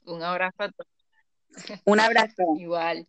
Un 0.04 0.22
abrazo 0.22 0.64
a 0.64 0.70
todos. 0.70 0.90
Un 1.84 2.00
abrazo. 2.00 2.42
Igual. 2.58 3.06